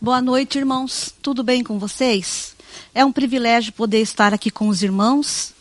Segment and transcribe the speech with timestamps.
[0.00, 1.12] Boa noite, irmãos.
[1.20, 2.54] Tudo bem com vocês?
[2.94, 5.52] É um privilégio poder estar aqui com os irmãos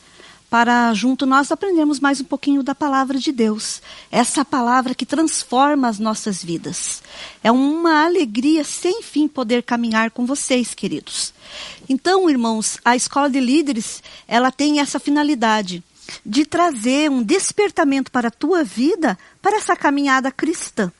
[0.48, 3.82] para junto nós aprendermos mais um pouquinho da palavra de Deus.
[4.12, 7.02] Essa palavra que transforma as nossas vidas.
[7.44, 11.34] É uma alegria sem fim poder caminhar com vocês, queridos.
[11.90, 15.84] Então, irmãos, a escola de líderes, ela tem essa finalidade
[16.24, 20.92] de trazer um despertamento para a tua vida, para essa caminhada cristã.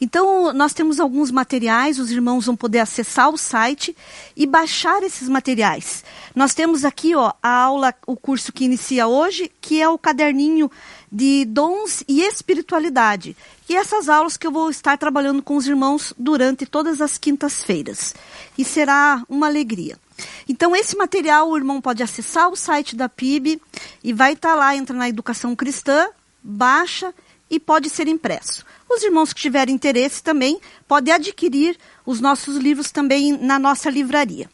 [0.00, 3.96] Então, nós temos alguns materiais, os irmãos vão poder acessar o site
[4.36, 6.04] e baixar esses materiais.
[6.34, 10.70] Nós temos aqui ó, a aula, o curso que inicia hoje, que é o caderninho
[11.10, 13.36] de dons e espiritualidade.
[13.68, 18.14] E essas aulas que eu vou estar trabalhando com os irmãos durante todas as quintas-feiras.
[18.56, 19.98] E será uma alegria.
[20.48, 23.60] Então, esse material o irmão pode acessar o site da PIB
[24.02, 26.08] e vai estar lá, entra na educação cristã,
[26.42, 27.12] baixa
[27.50, 28.64] e pode ser impresso.
[28.88, 34.48] Os irmãos que tiverem interesse também podem adquirir os nossos livros também na nossa livraria.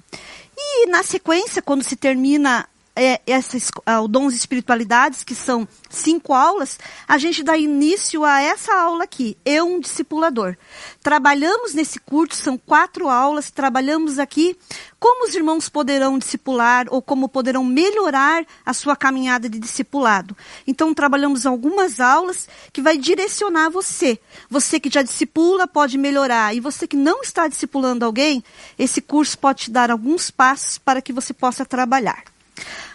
[0.57, 5.67] E na sequência, quando se termina é, essas, uh, o Dons e Espiritualidades, que são
[5.89, 10.57] cinco aulas, a gente dá início a essa aula aqui, Eu, um Discipulador.
[11.03, 14.57] Trabalhamos nesse curso, são quatro aulas, trabalhamos aqui
[15.01, 20.37] como os irmãos poderão discipular ou como poderão melhorar a sua caminhada de discipulado.
[20.67, 24.19] Então, trabalhamos algumas aulas que vai direcionar você.
[24.49, 28.45] Você que já discipula pode melhorar, e você que não está discipulando alguém,
[28.79, 32.23] esse curso pode te dar alguns passos para que você possa trabalhar.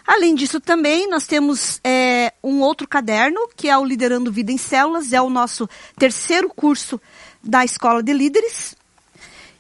[0.06, 4.58] Além disso, também nós temos é, um outro caderno, que é o Liderando Vida em
[4.58, 7.00] Células, é o nosso terceiro curso
[7.44, 8.76] da Escola de Líderes.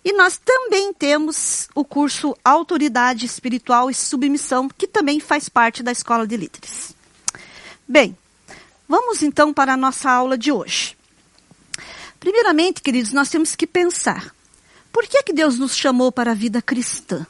[0.06, 5.92] E nós também temos o curso Autoridade Espiritual e Submissão, que também faz parte da
[5.92, 6.96] Escola de Líderes.
[7.86, 8.18] Bem,
[8.88, 10.96] vamos então para a nossa aula de hoje.
[12.22, 14.34] Primeiramente, queridos, nós temos que pensar:
[14.94, 17.28] por que, é que Deus nos chamou para a vida cristã?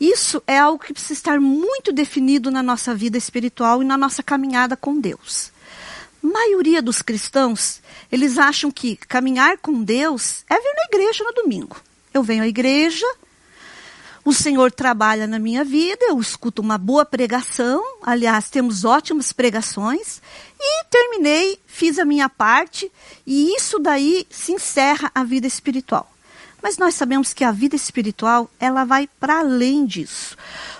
[0.00, 4.22] Isso é algo que precisa estar muito definido na nossa vida espiritual e na nossa
[4.22, 5.52] caminhada com Deus.
[6.24, 11.32] A maioria dos cristãos, eles acham que caminhar com Deus é vir na igreja no
[11.32, 11.76] domingo.
[12.14, 13.06] Eu venho à igreja,
[14.24, 20.20] o Senhor trabalha na minha vida, eu escuto uma boa pregação, aliás, temos ótimas pregações,
[20.58, 22.90] e terminei, fiz a minha parte,
[23.26, 26.09] e isso daí se encerra a vida espiritual.
[26.62, 30.36] Mas nós sabemos que a vida espiritual, ela vai para além disso.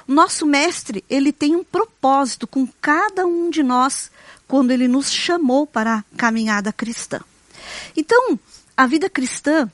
[0.06, 4.10] Nosso mestre, ele tem um propósito com cada um de nós
[4.46, 7.20] quando ele nos chamou para a caminhada cristã.
[7.96, 8.38] Então,
[8.76, 9.70] a vida cristã,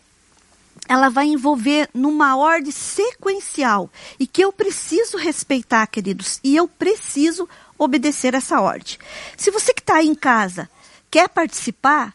[0.89, 7.49] ela vai envolver numa ordem sequencial e que eu preciso respeitar, queridos, e eu preciso
[7.79, 8.97] obedecer essa ordem.
[9.37, 10.69] Se você que está aí em casa
[11.11, 12.15] quer participar,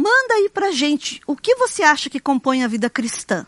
[0.00, 3.46] Manda aí pra gente o que você acha que compõe a vida cristã.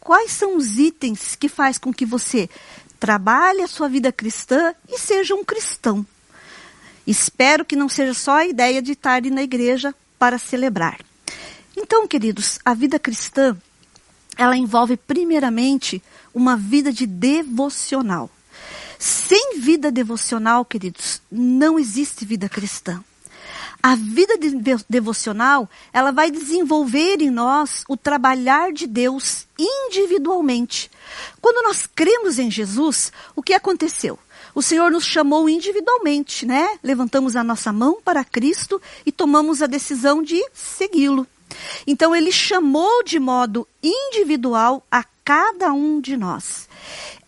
[0.00, 2.50] Quais são os itens que faz com que você
[2.98, 6.04] trabalhe a sua vida cristã e seja um cristão?
[7.06, 10.98] Espero que não seja só a ideia de estar na igreja para celebrar.
[11.76, 13.56] Então, queridos, a vida cristã,
[14.36, 16.02] ela envolve primeiramente
[16.34, 18.28] uma vida de devocional.
[18.98, 23.04] Sem vida devocional, queridos, não existe vida cristã.
[23.88, 24.50] A vida de
[24.90, 30.90] devocional, ela vai desenvolver em nós o trabalhar de Deus individualmente.
[31.40, 34.18] Quando nós cremos em Jesus, o que aconteceu?
[34.56, 36.68] O Senhor nos chamou individualmente, né?
[36.82, 41.24] Levantamos a nossa mão para Cristo e tomamos a decisão de segui-lo.
[41.86, 46.68] Então ele chamou de modo individual a cada um de nós.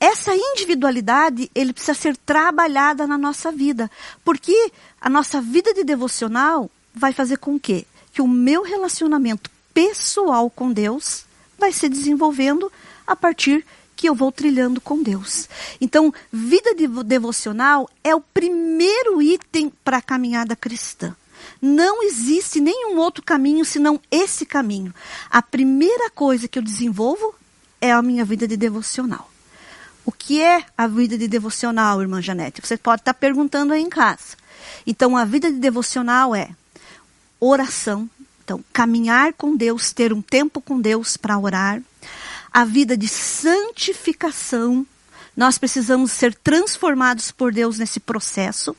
[0.01, 3.91] Essa individualidade, ele precisa ser trabalhada na nossa vida,
[4.25, 10.50] porque a nossa vida de devocional vai fazer com que que o meu relacionamento pessoal
[10.50, 11.25] com Deus
[11.59, 12.70] vai se desenvolvendo
[13.06, 13.64] a partir
[13.94, 15.48] que eu vou trilhando com Deus.
[15.81, 21.16] Então, vida de devocional é o primeiro item para a caminhada cristã.
[21.60, 24.94] Não existe nenhum outro caminho senão esse caminho.
[25.30, 27.34] A primeira coisa que eu desenvolvo
[27.80, 29.30] é a minha vida de devocional.
[30.04, 32.60] O que é a vida de devocional, irmã Janete?
[32.65, 34.36] Você pode estar perguntando aí em casa.
[34.86, 36.50] Então, a vida de devocional é
[37.41, 38.09] oração,
[38.44, 41.82] então, caminhar com Deus, ter um tempo com Deus para orar.
[42.50, 44.86] A vida de santificação,
[45.36, 48.74] nós precisamos ser transformados por Deus nesse processo.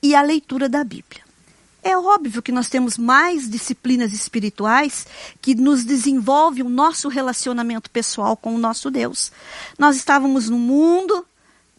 [0.00, 1.22] E a leitura da Bíblia.
[1.82, 5.04] É óbvio que nós temos mais disciplinas espirituais
[5.40, 9.32] que nos desenvolvem o nosso relacionamento pessoal com o nosso Deus.
[9.76, 11.26] Nós estávamos no mundo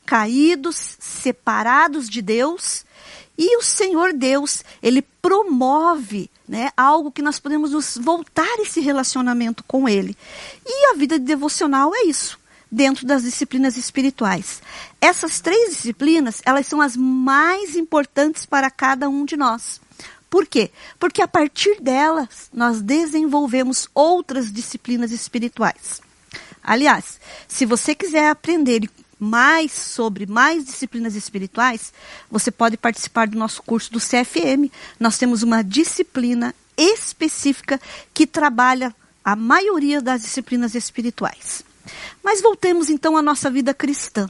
[0.05, 2.85] caídos, separados de Deus,
[3.45, 9.65] E o Senhor Deus, ele promove né, algo que nós podemos nos voltar esse relacionamento
[9.65, 10.15] com Ele.
[10.65, 12.39] E a vida devocional é isso,
[12.71, 14.61] dentro das disciplinas espirituais.
[15.01, 19.81] Essas três disciplinas, elas são as mais importantes para cada um de nós.
[20.29, 20.71] Por quê?
[20.97, 26.01] Porque a partir delas nós desenvolvemos outras disciplinas espirituais.
[26.63, 28.89] Aliás, se você quiser aprender
[29.23, 31.93] mais sobre mais disciplinas espirituais,
[32.29, 34.69] você pode participar do nosso curso do CFM.
[34.99, 37.79] Nós temos uma disciplina específica
[38.13, 38.93] que trabalha
[39.23, 41.63] a maioria das disciplinas espirituais.
[42.21, 44.29] Mas voltemos então à nossa vida cristã.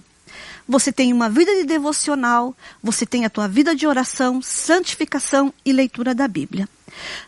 [0.68, 5.74] Você tem uma vida de devocional, você tem a tua vida de oração, santificação e
[5.74, 6.70] leitura da Bíblia.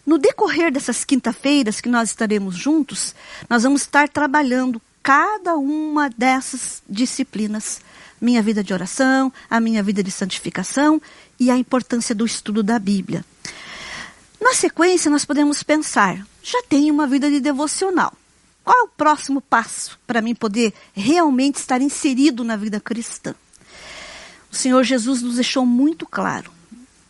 [0.05, 3.13] No decorrer dessas quinta-feiras que nós estaremos juntos,
[3.49, 7.79] nós vamos estar trabalhando cada uma dessas disciplinas.
[8.19, 10.99] Minha vida de oração, a minha vida de santificação
[11.39, 13.23] e a importância do estudo da Bíblia.
[14.41, 18.13] Na sequência, nós podemos pensar: já tenho uma vida de devocional.
[18.63, 23.35] Qual é o próximo passo para mim poder realmente estar inserido na vida cristã?
[24.51, 26.51] O Senhor Jesus nos deixou muito claro: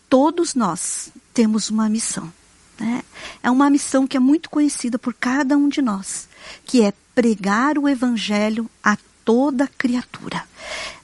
[0.09, 2.29] todos nós temos uma missão.
[2.79, 3.03] Né?
[3.41, 6.27] É uma missão que é muito conhecida por cada um de nós,
[6.65, 10.43] que é pregar o evangelho a toda criatura.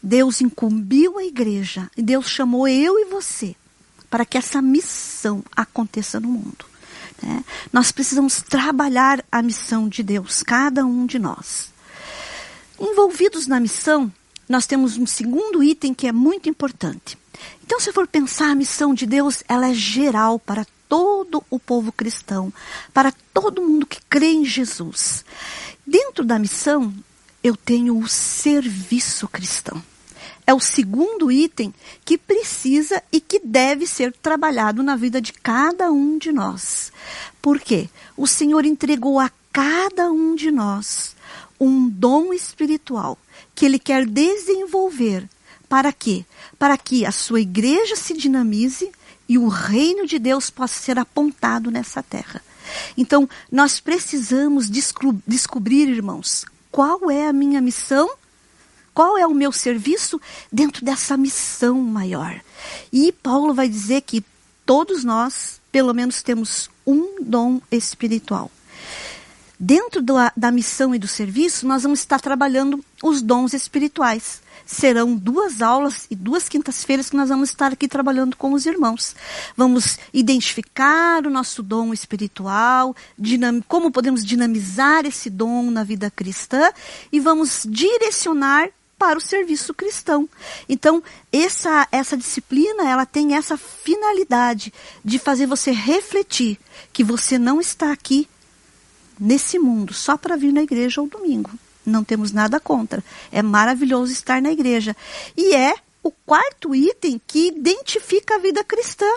[0.02, 3.56] Deus incumbiu a igreja e Deus chamou eu e você
[4.10, 6.66] para que essa missão aconteça no mundo.
[7.24, 7.44] Né?
[7.72, 11.72] Nós precisamos trabalhar a missão de Deus, cada um de nós.
[12.78, 14.12] Envolvidos na missão,
[14.50, 17.18] nós temos um segundo item que é muito importante.
[17.64, 21.90] Então, se for pensar a missão de Deus, ela é geral para todo o povo
[21.90, 22.52] cristão,
[22.94, 25.24] para todo mundo que crê em Jesus.
[25.88, 26.94] Dentro da missão,
[27.42, 29.82] eu tenho o serviço cristão.
[30.46, 31.74] É o segundo item
[32.04, 36.92] que precisa e que deve ser trabalhado na vida de cada um de nós.
[37.42, 37.88] Por quê?
[38.18, 41.16] O Senhor entregou a cada um de nós
[41.58, 43.18] um dom espiritual
[43.56, 45.26] que Ele quer desenvolver.
[45.70, 46.26] Para quê?
[46.60, 48.92] Para que a sua igreja se dinamize
[49.32, 52.42] e o reino de Deus possa ser apontado nessa terra.
[52.98, 54.70] Então, nós precisamos
[55.26, 58.10] descobrir, irmãos, qual é a minha missão,
[58.94, 60.20] qual é o meu serviço
[60.52, 62.42] dentro dessa missão maior.
[62.92, 64.22] E Paulo vai dizer que
[64.66, 68.52] todos nós, pelo menos, temos um dom espiritual.
[69.58, 75.16] Dentro da, da missão e do serviço, nós vamos estar trabalhando os dons espirituais serão
[75.16, 79.16] duas aulas e duas quintas-feiras que nós vamos estar aqui trabalhando com os irmãos.
[79.56, 82.96] Vamos identificar o nosso dom espiritual,
[83.68, 86.72] como podemos dinamizar esse dom na vida cristã
[87.12, 88.70] e vamos direcionar
[89.02, 90.30] para o serviço cristão.
[90.70, 91.02] Então,
[91.34, 94.72] essa, essa disciplina, ela tem essa finalidade
[95.04, 96.60] de fazer você refletir
[96.94, 98.28] que você não está aqui
[99.20, 101.50] nesse mundo só para vir na igreja ao domingo.
[101.86, 103.04] Não temos nada contra.
[103.32, 104.96] É maravilhoso estar na igreja.
[105.36, 105.74] E é
[106.04, 109.10] o quarto item que identifica a vida cristã.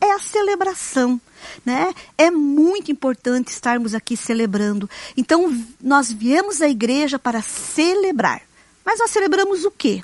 [0.00, 1.20] É a celebração.
[1.64, 1.92] Né?
[2.16, 4.88] É muito importante estarmos aqui celebrando.
[5.16, 8.42] Então, nós viemos à igreja para celebrar.
[8.84, 10.02] Mas nós celebramos o quê?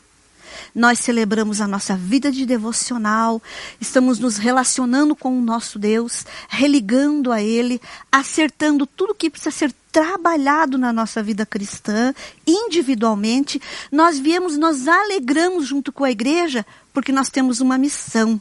[0.75, 3.41] Nós celebramos a nossa vida de devocional,
[3.81, 7.81] estamos nos relacionando com o nosso Deus, religando a Ele,
[8.11, 12.13] acertando tudo que precisa ser trabalhado na nossa vida cristã,
[12.45, 13.63] individualmente.
[13.93, 18.41] Nós viemos, nós alegramos junto com a igreja, porque nós temos uma missão.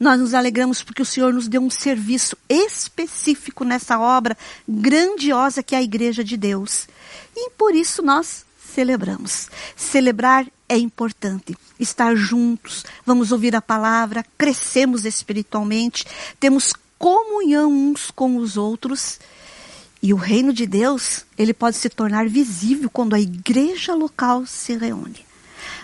[0.00, 4.36] Nós nos alegramos porque o Senhor nos deu um serviço específico nessa obra
[4.66, 6.88] grandiosa que é a Igreja de Deus.
[7.36, 9.48] E por isso nós celebramos.
[9.76, 11.56] Celebrar é importante.
[11.78, 16.04] Estar juntos, vamos ouvir a palavra, crescemos espiritualmente,
[16.40, 19.20] temos comunhão uns com os outros.
[20.02, 24.76] E o reino de Deus, ele pode se tornar visível quando a igreja local se
[24.76, 25.24] reúne.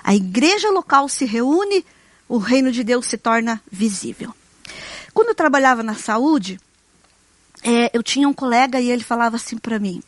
[0.05, 1.85] A igreja local se reúne,
[2.29, 4.35] o reino de Deus se torna visível.
[5.15, 6.61] Quando eu trabalhava na saúde,
[7.63, 10.03] é, eu tinha um colega e ele falava assim para mim: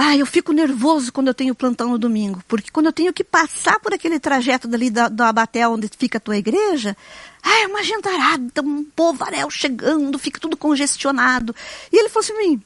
[0.00, 3.24] ah, eu fico nervoso quando eu tenho plantão no domingo, porque quando eu tenho que
[3.24, 6.96] passar por aquele trajeto dali da, do Abaté onde fica a tua igreja,
[7.42, 11.52] ah, é uma gentarada, um povaréu chegando, fica tudo congestionado.
[11.92, 12.62] E ele falou assim mim,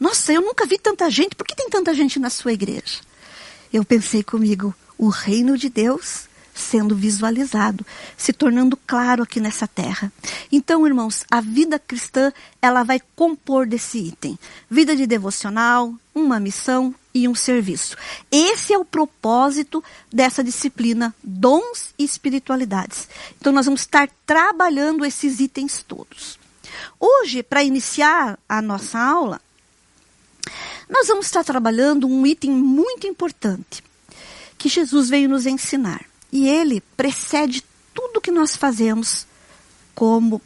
[0.00, 3.00] nossa, eu nunca vi tanta gente, por que tem tanta gente na sua igreja?
[3.70, 7.86] Eu pensei comigo, o reino de Deus sendo visualizado,
[8.16, 10.10] se tornando claro aqui nessa terra.
[10.50, 16.94] Então, irmãos, a vida cristã, ela vai compor desse item: vida de devocional, uma missão
[17.14, 17.96] e um serviço.
[18.30, 23.08] Esse é o propósito dessa disciplina, dons e espiritualidades.
[23.38, 26.38] Então, nós vamos estar trabalhando esses itens todos.
[26.98, 29.40] Hoje, para iniciar a nossa aula,
[30.88, 33.82] nós vamos estar trabalhando um item muito importante
[34.56, 36.04] que Jesus veio nos ensinar.
[36.36, 37.64] E ele precede
[37.94, 39.26] tudo que nós fazemos
[39.94, 40.42] como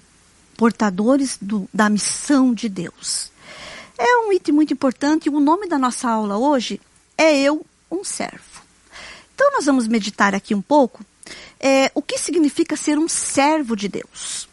[0.57, 3.33] portadores do, da missão de Deus.
[3.99, 5.29] É um item muito importante.
[5.29, 6.81] O nome da nossa aula hoje
[7.19, 8.63] é Eu, um servo.
[9.35, 11.05] Então, nós vamos meditar aqui um pouco
[11.59, 14.49] é, o que significa ser um servo de Deus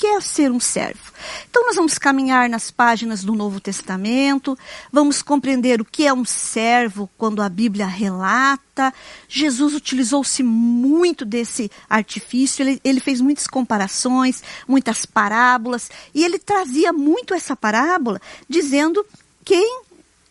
[0.00, 1.12] que é ser um servo?
[1.50, 4.58] Então, nós vamos caminhar nas páginas do Novo Testamento,
[4.90, 8.94] vamos compreender o que é um servo quando a Bíblia relata.
[9.28, 16.94] Jesus utilizou-se muito desse artifício, ele, ele fez muitas comparações, muitas parábolas, e ele trazia
[16.94, 19.04] muito essa parábola, dizendo
[19.44, 19.82] quem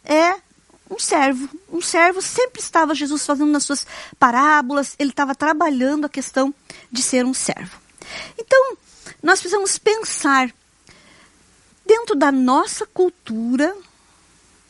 [0.03, 0.33] é
[0.89, 1.47] um servo.
[1.71, 3.85] Um servo sempre estava Jesus fazendo nas suas
[4.17, 6.51] parábolas, ele estava trabalhando a questão
[6.91, 7.77] de ser um servo.
[8.35, 8.75] Então,
[9.21, 10.51] nós precisamos pensar
[11.85, 13.75] dentro da nossa cultura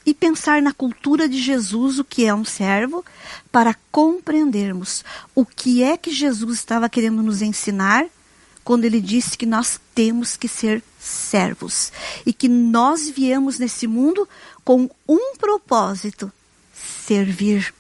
[0.06, 3.06] e pensar na cultura de Jesus, o que é um servo,
[3.51, 5.03] para compreendermos
[5.36, 8.06] o que é que Jesus estava querendo nos ensinar
[8.63, 11.91] quando ele disse que nós temos que ser servos
[12.25, 14.27] e que nós viemos nesse mundo
[14.63, 16.32] com um propósito:
[16.74, 17.74] servir.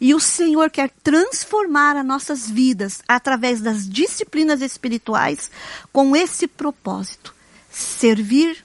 [0.00, 5.50] E o Senhor quer transformar as nossas vidas através das disciplinas espirituais
[5.92, 7.34] com esse propósito:
[7.70, 8.64] servir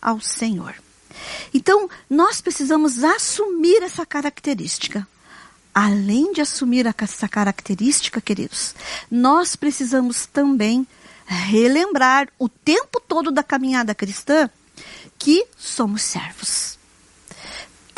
[0.00, 0.74] ao Senhor.
[1.52, 5.06] Então, nós precisamos assumir essa característica.
[5.72, 8.74] Além de assumir essa característica, queridos,
[9.10, 10.86] nós precisamos também
[11.26, 14.50] relembrar o tempo todo da caminhada cristã
[15.16, 16.79] que somos servos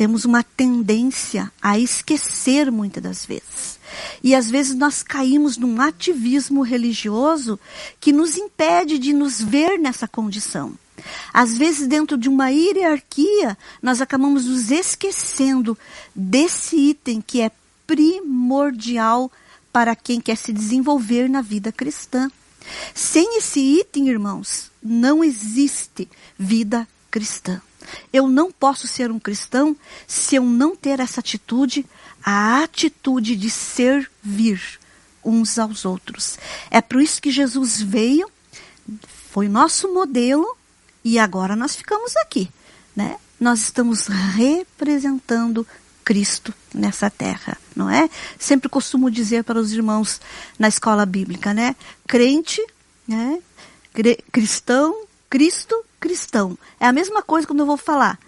[0.02, 3.78] temos uma tendência a esquecer muitas das vezes.
[4.20, 7.56] E às vezes nós caímos num ativismo religioso
[8.00, 10.74] que nos impede de nos ver nessa condição.
[11.32, 15.78] Às vezes, dentro de uma hierarquia, nós acabamos nos esquecendo
[16.12, 17.52] desse item que é
[17.86, 19.30] primordial
[19.72, 22.28] para quem quer se desenvolver na vida cristã.
[22.92, 27.62] Sem esse item, irmãos, não existe vida cristã.
[28.12, 31.86] Eu não posso ser um cristão se eu não ter essa atitude,
[32.22, 34.60] a atitude de servir
[35.24, 36.38] uns aos outros.
[36.70, 38.30] É por isso que Jesus veio,
[39.30, 40.56] foi nosso modelo
[41.04, 42.50] e agora nós ficamos aqui,
[42.94, 43.16] né?
[43.40, 45.66] Nós estamos representando
[46.04, 48.08] Cristo nessa terra, não é?
[48.38, 50.20] Sempre costumo dizer para os irmãos
[50.58, 51.74] na escola bíblica, né?
[52.06, 52.64] Crente,
[53.06, 53.40] né?
[54.30, 56.58] Cristão, Cristo cristão.
[56.80, 58.18] É a mesma coisa quando eu vou falar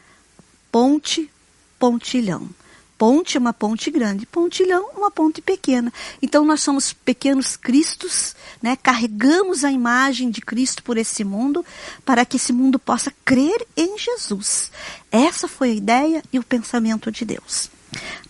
[0.71, 1.29] ponte,
[1.77, 2.49] pontilhão.
[2.97, 5.93] Ponte é uma ponte grande, pontilhão uma ponte pequena.
[6.23, 8.77] Então nós somos pequenos cristos, né?
[8.81, 11.67] Carregamos a imagem de Cristo por esse mundo
[12.05, 14.71] para que esse mundo possa crer em Jesus.
[15.11, 17.69] Essa foi a ideia e o pensamento de Deus.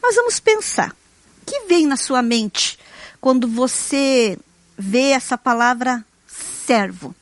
[0.02, 0.96] Nós vamos pensar.
[1.42, 2.78] O que vem na sua mente
[3.20, 4.38] quando você
[4.78, 7.08] vê essa palavra servo?
[7.08, 7.14] O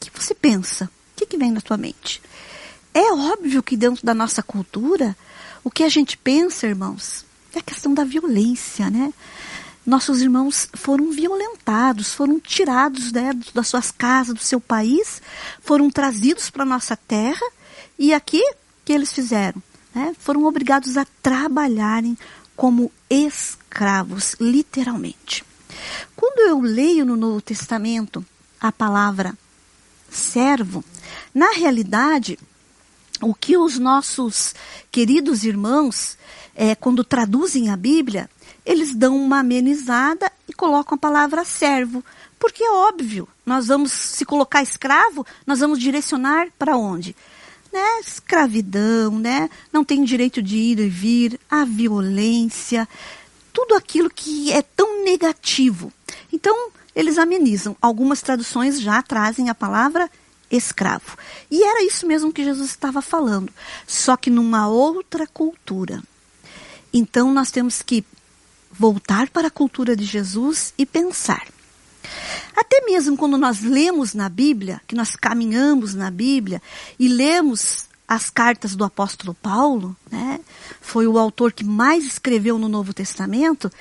[0.00, 0.90] que você pensa?
[1.24, 2.20] Que, que vem na tua mente?
[2.92, 5.16] É óbvio que dentro da nossa cultura,
[5.64, 9.12] o que a gente pensa, irmãos, é a questão da violência, né?
[9.86, 15.22] Nossos irmãos foram violentados, foram tirados né, das suas casas, do seu país,
[15.60, 17.46] foram trazidos para a nossa terra
[17.98, 18.42] e aqui,
[18.84, 19.62] que eles fizeram?
[19.94, 20.14] Né?
[20.18, 22.18] Foram obrigados a trabalharem
[22.54, 25.44] como escravos, literalmente.
[26.14, 28.24] Quando eu leio no Novo Testamento
[28.60, 29.34] a palavra
[30.16, 30.84] servo,
[31.34, 32.38] na realidade,
[33.20, 34.54] o que os nossos
[34.90, 36.16] queridos irmãos,
[36.54, 38.28] é, quando traduzem a Bíblia,
[38.64, 42.04] eles dão uma amenizada e colocam a palavra servo.
[42.38, 47.16] Porque é óbvio, nós vamos, se colocar escravo, nós vamos direcionar para onde?
[47.72, 48.00] Né?
[48.00, 49.48] Escravidão, né?
[49.72, 52.88] não tem direito de ir e vir, a violência,
[53.52, 55.92] tudo aquilo que é tão negativo.
[56.32, 57.76] Então, eles amenizam.
[57.80, 60.10] Algumas traduções já trazem a palavra
[60.50, 61.16] escravo.
[61.50, 63.52] E era isso mesmo que Jesus estava falando,
[63.86, 66.02] só que numa outra cultura.
[66.92, 68.04] Então nós temos que
[68.70, 71.46] voltar para a cultura de Jesus e pensar.
[72.56, 76.62] Até mesmo quando nós lemos na Bíblia, que nós caminhamos na Bíblia
[76.98, 80.38] e lemos as cartas do apóstolo Paulo, né?
[80.80, 83.72] Foi o autor que mais escreveu no Novo Testamento.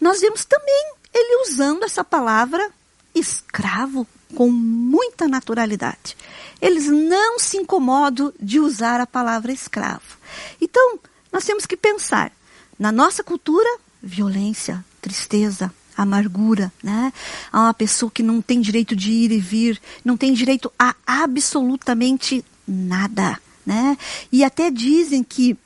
[0.00, 2.70] Nós vemos também ele usando essa palavra
[3.14, 6.16] escravo com muita naturalidade.
[6.60, 10.18] Eles não se incomodam de usar a palavra escravo.
[10.60, 10.98] Então,
[11.32, 12.32] nós temos que pensar
[12.78, 13.68] na nossa cultura,
[14.02, 17.12] violência, tristeza, amargura, né?
[17.52, 20.94] A uma pessoa que não tem direito de ir e vir, não tem direito a
[21.06, 23.96] absolutamente nada, né?
[24.30, 25.58] E até dizem que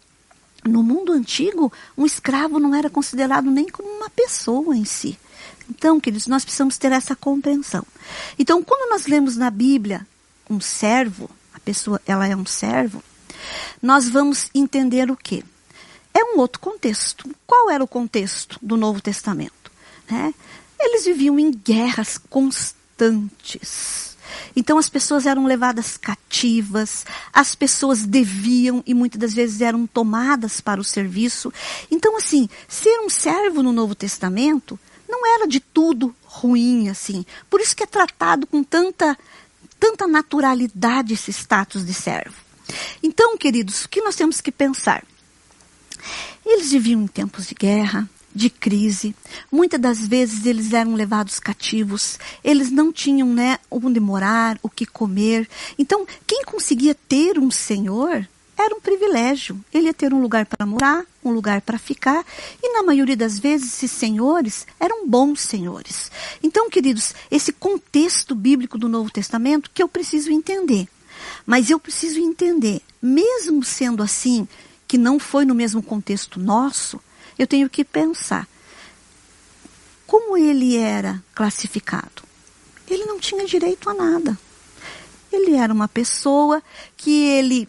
[0.65, 5.19] no mundo antigo, um escravo não era considerado nem como uma pessoa em si.
[5.75, 7.83] Então, queridos, nós precisamos ter essa compreensão.
[8.39, 10.07] Então, quando nós lemos na Bíblia
[10.51, 13.03] um servo, a pessoa, ela é um servo,
[13.81, 15.43] nós vamos entender o quê?
[16.13, 17.35] É um outro contexto.
[17.47, 19.73] Qual era o contexto do Novo Testamento?
[20.11, 20.35] Né?
[20.79, 24.15] Eles viviam em guerras constantes.
[24.55, 30.61] Então as pessoas eram levadas cativas, as pessoas deviam e muitas das vezes eram tomadas
[30.61, 31.51] para o serviço.
[31.91, 34.79] Então, assim, ser um servo no Novo Testamento
[35.13, 37.27] não era de tudo ruim, assim.
[37.51, 39.17] Por isso que é tratado com tanta,
[39.79, 42.35] tanta naturalidade esse status de servo.
[43.03, 45.05] Então, queridos, o que nós temos que pensar?
[46.47, 49.15] Eles viviam em tempos de guerra, de crise.
[49.51, 54.87] Muitas das vezes eles eram levados cativos, eles não tinham né, onde morar, o que
[54.87, 55.47] comer.
[55.79, 59.59] Então, quem conseguia ter um senhor era um privilégio.
[59.73, 62.25] Ele ia ter um lugar para morar, um lugar para ficar,
[62.63, 66.11] e na maioria das vezes esses senhores eram bons senhores.
[66.43, 70.89] Então, queridos, esse contexto bíblico do Novo Testamento que eu preciso entender.
[71.47, 74.47] Mas eu preciso entender, mesmo sendo assim,
[74.87, 77.01] que não foi no mesmo contexto nosso,
[77.39, 78.47] eu tenho que pensar
[80.07, 82.23] como ele era classificado.
[82.87, 84.39] Ele não tinha direito a nada.
[85.33, 86.63] Ele era uma pessoa
[86.97, 87.67] que ele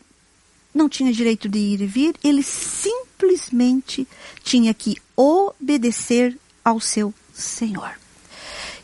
[0.74, 4.08] não tinha direito de ir e vir, ele simplesmente
[4.44, 7.92] tinha que obedecer ao seu Senhor.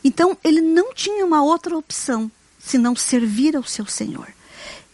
[0.02, 4.28] Então, ele não tinha uma outra opção senão servir ao seu Senhor.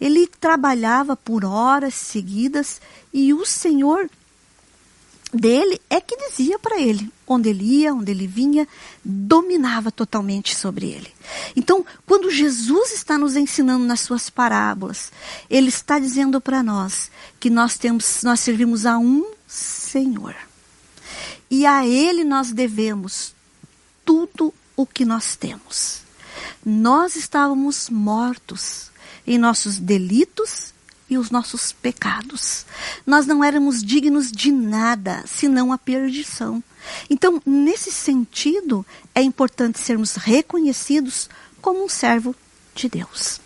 [0.00, 2.80] Ele trabalhava por horas seguidas
[3.12, 4.10] e o Senhor
[5.32, 8.66] dele é que dizia para ele onde ele ia, onde ele vinha,
[9.04, 11.12] dominava totalmente sobre ele.
[11.56, 15.10] Então, quando Jesus está nos ensinando nas suas parábolas,
[15.50, 20.36] ele está dizendo para nós que nós temos, nós servimos a um Senhor.
[21.50, 23.34] E a ele nós devemos
[24.04, 26.00] tudo o que nós temos.
[26.64, 28.90] Nós estávamos mortos
[29.26, 30.74] em nossos delitos
[31.08, 32.66] e os nossos pecados.
[33.06, 36.62] Nós não éramos dignos de nada, senão a perdição.
[37.08, 41.28] Então, nesse sentido, é importante sermos reconhecidos
[41.60, 42.34] como um servo
[42.74, 43.40] de Deus.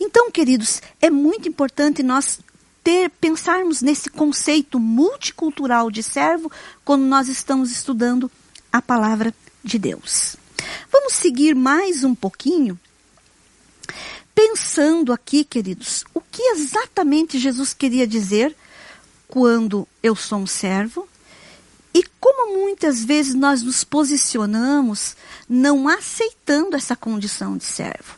[0.00, 2.40] Então, queridos, é muito importante nós
[2.82, 6.50] ter, pensarmos nesse conceito multicultural de servo
[6.84, 8.30] quando nós estamos estudando
[8.70, 10.36] a palavra de Deus.
[10.92, 12.78] Vamos seguir mais um pouquinho
[14.34, 18.54] pensando aqui, queridos, o que exatamente Jesus queria dizer
[19.28, 21.08] quando eu sou um servo
[21.92, 25.16] e como muitas vezes nós nos posicionamos
[25.48, 28.16] não aceitando essa condição de servo.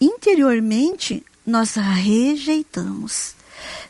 [0.00, 3.34] Interiormente, nós rejeitamos.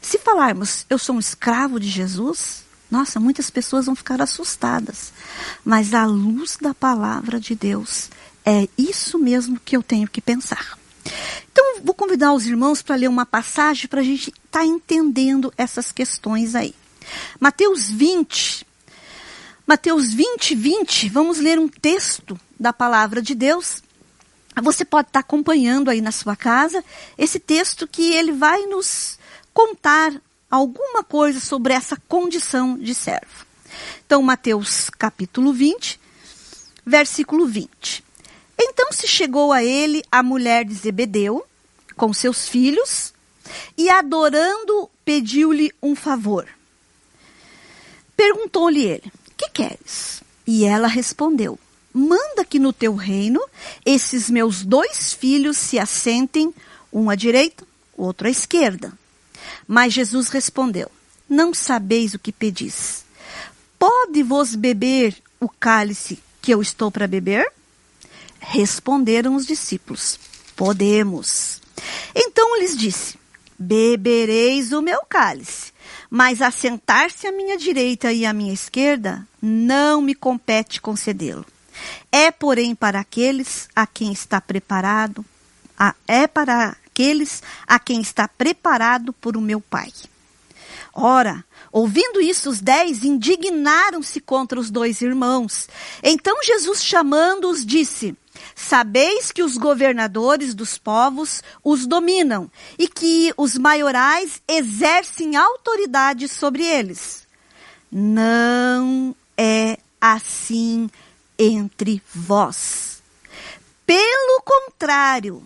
[0.01, 5.13] Se falarmos, eu sou um escravo de Jesus, nossa, muitas pessoas vão ficar assustadas.
[5.65, 8.09] Mas à luz da palavra de Deus,
[8.45, 10.78] é isso mesmo que eu tenho que pensar.
[11.51, 15.53] Então, vou convidar os irmãos para ler uma passagem para a gente estar tá entendendo
[15.57, 16.75] essas questões aí.
[17.41, 18.67] Mateus 20.
[19.67, 21.09] Mateus 20, 20.
[21.09, 23.83] Vamos ler um texto da palavra de Deus.
[24.63, 26.85] Você pode estar tá acompanhando aí na sua casa
[27.17, 29.19] esse texto que ele vai nos
[29.53, 30.13] contar
[30.51, 33.47] alguma coisa sobre essa condição de servo.
[34.07, 36.01] Então, Mateus capítulo 20,
[36.85, 38.08] versículo 20.
[38.59, 41.47] Então se chegou a ele a mulher de Zebedeu,
[41.97, 43.15] com seus filhos,
[43.77, 46.47] e adorando, pediu-lhe um favor.
[48.17, 50.23] Perguntou-lhe ele: Que queres?
[50.47, 51.59] E ela respondeu:
[51.93, 53.41] Manda que no teu reino
[53.87, 56.53] esses meus dois filhos se assentem,
[56.93, 57.65] um à direita,
[57.97, 58.93] outro à esquerda.
[59.67, 60.91] Mas Jesus respondeu:
[61.29, 63.05] Não sabeis o que pedis.
[63.79, 67.47] Pode vos beber o cálice que eu estou para beber?
[68.51, 70.19] Responderam os discípulos:
[70.57, 71.61] Podemos.
[72.15, 73.19] Então lhes disse:
[73.59, 75.71] Bebereis o meu cálice,
[76.09, 81.45] mas assentar-se à minha direita e à minha esquerda não me compete concedê-lo.
[82.11, 85.23] É, porém, para aqueles a quem está preparado,
[85.79, 89.93] a, é para aqueles a quem está preparado por o meu Pai.
[90.95, 95.69] Ora, ouvindo isso, os dez indignaram-se contra os dois irmãos.
[96.03, 98.17] Então Jesus, chamando-os, disse:
[98.61, 106.65] Sabeis que os governadores dos povos os dominam e que os maiorais exercem autoridade sobre
[106.65, 107.23] eles.
[107.91, 110.91] Não é assim
[111.39, 113.01] entre vós.
[113.87, 115.41] Pelo contrário,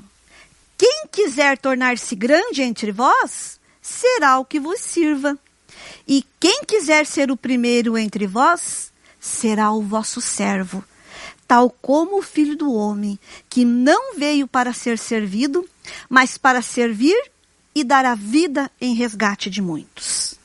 [0.78, 5.38] quem quiser tornar-se grande entre vós, será o que vos sirva.
[6.08, 10.82] E quem quiser ser o primeiro entre vós, será o vosso servo
[11.52, 13.18] tal como o filho do homem,
[13.50, 15.68] que não veio para ser servido,
[16.08, 17.14] mas para servir
[17.74, 20.36] e dar a vida em resgate de muitos.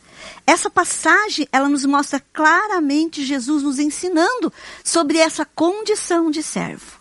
[0.46, 4.52] Essa passagem, ela nos mostra claramente Jesus nos ensinando
[4.84, 7.00] sobre essa condição de servo.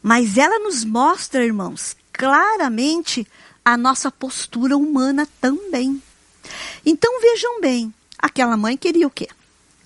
[0.00, 3.26] Mas ela nos mostra, irmãos, claramente
[3.64, 6.00] a nossa postura humana também.
[6.86, 9.28] Então vejam bem, aquela mãe queria o quê?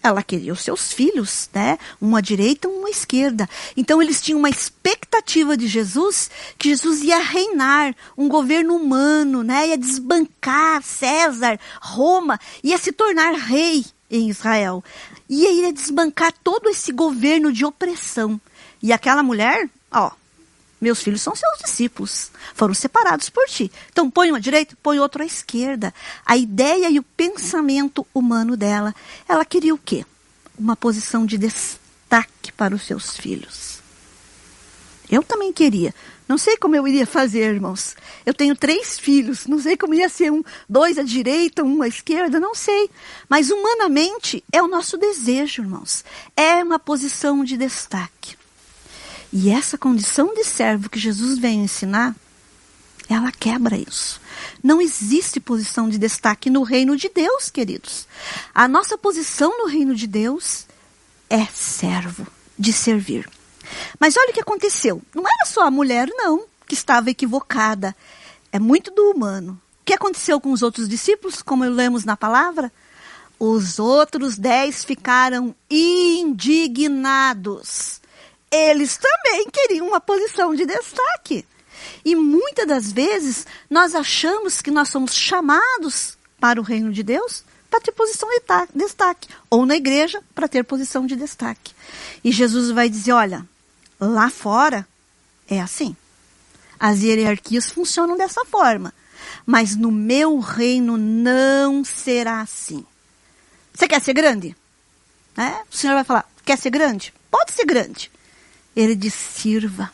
[0.02, 1.78] Ela queria os seus filhos, né?
[2.00, 3.48] Uma direita, uma esquerda.
[3.76, 9.68] Então eles tinham uma expectativa de Jesus que Jesus ia reinar um governo humano, né?
[9.68, 14.82] Ia desbancar César, Roma, ia se tornar rei em Israel.
[15.28, 18.40] Ia, ia desbancar todo esse governo de opressão.
[18.82, 20.10] E aquela mulher, ó,
[20.82, 23.70] meus filhos são seus discípulos, foram separados por ti.
[23.92, 25.94] Então põe um à direita, põe outro à esquerda.
[26.26, 28.92] A ideia e o pensamento humano dela,
[29.28, 30.04] ela queria o quê?
[30.58, 33.80] Uma posição de destaque para os seus filhos.
[35.08, 35.94] Eu também queria.
[36.26, 37.94] Não sei como eu iria fazer, irmãos.
[38.26, 39.46] Eu tenho três filhos.
[39.46, 42.90] Não sei como ia ser um, dois à direita, um à esquerda, não sei.
[43.28, 46.04] Mas humanamente é o nosso desejo, irmãos.
[46.36, 48.41] É uma posição de destaque.
[49.32, 52.14] E essa condição de servo que Jesus vem ensinar,
[53.08, 54.20] ela quebra isso.
[54.62, 58.06] Não existe posição de destaque no reino de Deus, queridos.
[58.54, 60.66] A nossa posição no reino de Deus
[61.30, 62.26] é servo,
[62.58, 63.26] de servir.
[63.98, 65.00] Mas olha o que aconteceu.
[65.14, 67.96] Não era só a mulher, não, que estava equivocada.
[68.52, 69.58] É muito do humano.
[69.80, 72.70] O que aconteceu com os outros discípulos, como lemos na palavra?
[73.38, 76.82] Os outros dez ficaram indignados
[78.52, 81.46] eles também queriam uma posição de destaque.
[82.04, 87.44] E muitas das vezes nós achamos que nós somos chamados para o reino de Deus
[87.70, 88.42] para ter posição de
[88.74, 91.72] destaque, ou na igreja para ter posição de destaque.
[92.22, 93.46] E Jesus vai dizer: olha,
[93.98, 94.86] lá fora
[95.48, 95.96] é assim.
[96.78, 98.92] As hierarquias funcionam dessa forma.
[99.46, 102.84] Mas no meu reino não será assim.
[103.72, 104.54] Você quer ser grande?
[105.36, 105.62] É?
[105.70, 107.14] O Senhor vai falar: quer ser grande?
[107.30, 108.10] Pode ser grande.
[108.74, 109.92] Ele diz: sirva.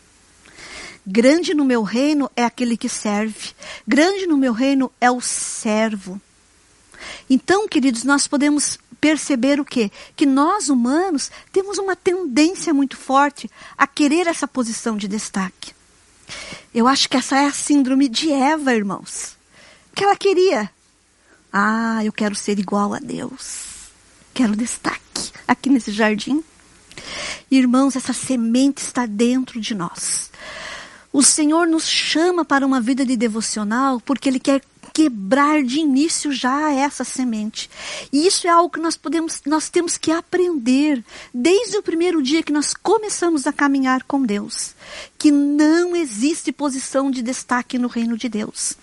[1.06, 3.52] Grande no meu reino é aquele que serve.
[3.86, 6.20] Grande no meu reino é o servo.
[7.30, 9.90] Então, queridos, nós podemos perceber o quê?
[10.16, 15.72] Que nós humanos temos uma tendência muito forte a querer essa posição de destaque.
[16.74, 19.36] Eu acho que essa é a síndrome de Eva, irmãos.
[19.94, 20.70] Que ela queria.
[21.52, 23.64] Ah, eu quero ser igual a Deus.
[24.34, 26.44] Quero destaque aqui nesse jardim.
[27.50, 30.30] Irmãos, essa semente está dentro de nós.
[31.12, 36.32] O Senhor nos chama para uma vida de devocional porque Ele quer quebrar de início
[36.32, 37.70] já essa semente.
[38.12, 42.42] E isso é algo que nós podemos, nós temos que aprender desde o primeiro dia
[42.42, 44.74] que nós começamos a caminhar com Deus,
[45.16, 48.74] que não existe posição de destaque no reino de Deus.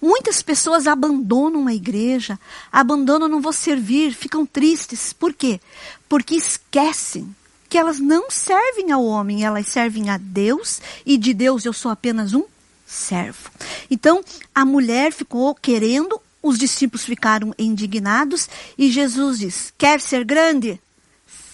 [0.00, 2.40] Muitas pessoas abandonam a igreja,
[2.72, 5.12] abandonam não vou servir, ficam tristes.
[5.12, 5.60] Por quê?
[6.08, 7.34] Porque esquecem
[7.68, 11.90] que elas não servem ao homem, elas servem a Deus e de Deus eu sou
[11.90, 12.44] apenas um
[12.86, 13.50] servo.
[13.90, 20.80] Então, a mulher ficou querendo, os discípulos ficaram indignados e Jesus diz: Quer ser grande?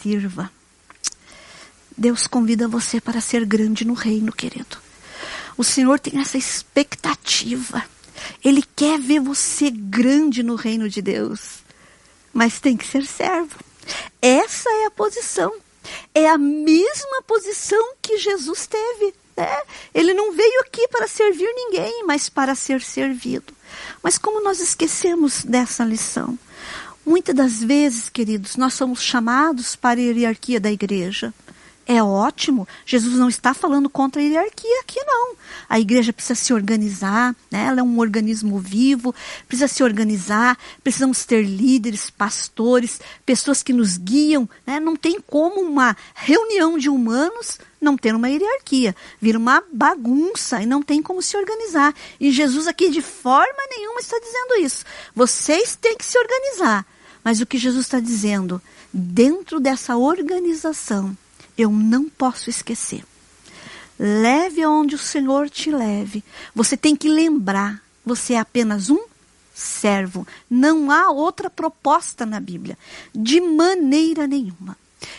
[0.00, 0.50] Sirva.
[1.96, 4.78] Deus convida você para ser grande no reino, querido.
[5.56, 7.84] O Senhor tem essa expectativa.
[8.44, 11.62] Ele quer ver você grande no reino de Deus.
[12.32, 13.56] Mas tem que ser servo.
[14.20, 15.52] Essa é a posição
[16.14, 19.14] é a mesma posição que Jesus teve.
[19.36, 19.62] Né?
[19.92, 23.52] Ele não veio aqui para servir ninguém, mas para ser servido.
[24.02, 26.38] Mas como nós esquecemos dessa lição?
[27.04, 31.34] Muitas das vezes, queridos, nós somos chamados para a hierarquia da igreja.
[31.86, 32.66] É ótimo.
[32.84, 35.34] Jesus não está falando contra a hierarquia aqui, não.
[35.68, 37.66] A igreja precisa se organizar, né?
[37.66, 39.14] ela é um organismo vivo,
[39.46, 44.48] precisa se organizar, precisamos ter líderes, pastores, pessoas que nos guiam.
[44.66, 44.80] Né?
[44.80, 50.66] Não tem como uma reunião de humanos não ter uma hierarquia, vira uma bagunça e
[50.66, 51.94] não tem como se organizar.
[52.18, 54.84] E Jesus aqui de forma nenhuma está dizendo isso.
[55.14, 56.86] Vocês têm que se organizar.
[57.22, 58.60] Mas o que Jesus está dizendo,
[58.92, 61.16] dentro dessa organização,
[61.56, 63.04] eu não posso esquecer.
[63.98, 66.24] Leve aonde o Senhor te leve.
[66.54, 69.04] Você tem que lembrar, você é apenas um
[69.54, 70.26] servo.
[70.50, 72.76] Não há outra proposta na Bíblia,
[73.14, 74.76] de maneira nenhuma.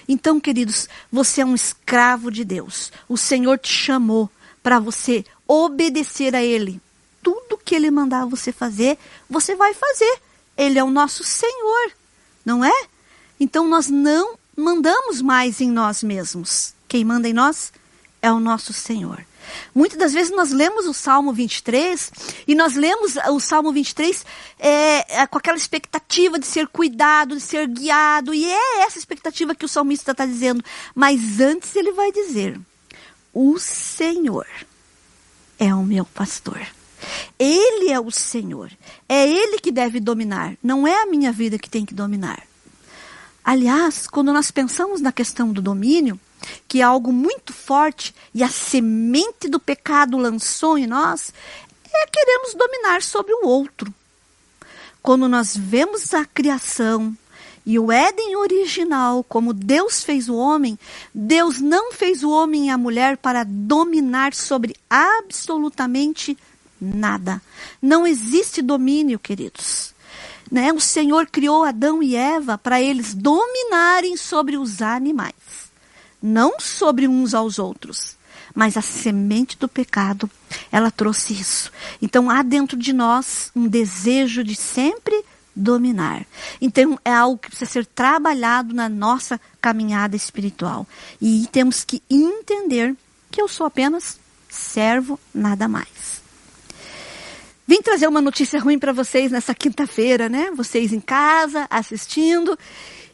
[0.07, 2.91] Então, queridos, você é um escravo de Deus.
[3.07, 4.29] O Senhor te chamou
[4.61, 6.81] para você obedecer a Ele.
[7.23, 8.97] Tudo que Ele mandar você fazer,
[9.29, 10.19] você vai fazer.
[10.57, 11.91] Ele é o nosso Senhor,
[12.43, 12.87] não é?
[13.39, 16.73] Então, nós não mandamos mais em nós mesmos.
[16.87, 17.71] Quem manda em nós
[18.21, 19.25] é o nosso Senhor.
[19.73, 22.11] Muitas das vezes nós lemos o Salmo 23
[22.47, 24.25] e nós lemos o Salmo 23
[24.59, 29.53] é, é, com aquela expectativa de ser cuidado, de ser guiado, e é essa expectativa
[29.53, 30.63] que o salmista está dizendo.
[30.93, 32.59] Mas antes ele vai dizer:
[33.33, 34.47] O Senhor
[35.59, 36.65] é o meu pastor.
[37.37, 38.71] Ele é o Senhor.
[39.07, 42.41] É Ele que deve dominar, não é a minha vida que tem que dominar.
[43.45, 46.19] Aliás, quando nós pensamos na questão do domínio,
[46.67, 51.31] que é algo muito forte e a semente do pecado lançou em nós,
[51.93, 53.93] é queremos dominar sobre o outro.
[54.99, 57.15] Quando nós vemos a criação
[57.63, 60.77] e o Éden original, como Deus fez o homem,
[61.13, 66.35] Deus não fez o homem e a mulher para dominar sobre absolutamente
[66.81, 67.39] nada.
[67.79, 69.94] Não existe domínio, queridos.
[70.51, 70.71] Né?
[70.71, 75.33] O Senhor criou Adão e Eva para eles dominarem sobre os animais,
[76.21, 78.15] não sobre uns aos outros.
[78.53, 80.29] Mas a semente do pecado,
[80.71, 81.71] ela trouxe isso.
[82.01, 86.25] Então há dentro de nós um desejo de sempre dominar.
[86.61, 90.87] Então é algo que precisa ser trabalhado na nossa caminhada espiritual.
[91.21, 92.95] E temos que entender
[93.31, 96.24] que eu sou apenas servo, nada mais.
[97.67, 100.51] Vim trazer uma notícia ruim para vocês nessa quinta-feira, né?
[100.51, 102.57] Vocês em casa, assistindo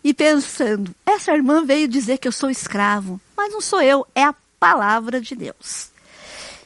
[0.04, 4.24] e pensando: essa irmã veio dizer que eu sou escravo, mas não sou eu, é
[4.24, 5.90] a palavra de Deus.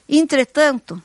[0.10, 1.02] Entretanto,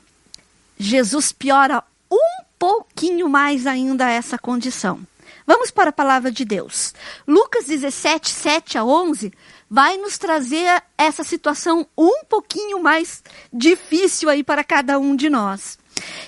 [0.77, 4.99] Jesus piora um pouquinho mais ainda essa condição.
[5.45, 6.93] Vamos para a palavra de Deus.
[7.27, 9.33] Lucas 17, 7 a 11
[9.69, 15.77] vai nos trazer essa situação um pouquinho mais difícil aí para cada um de nós.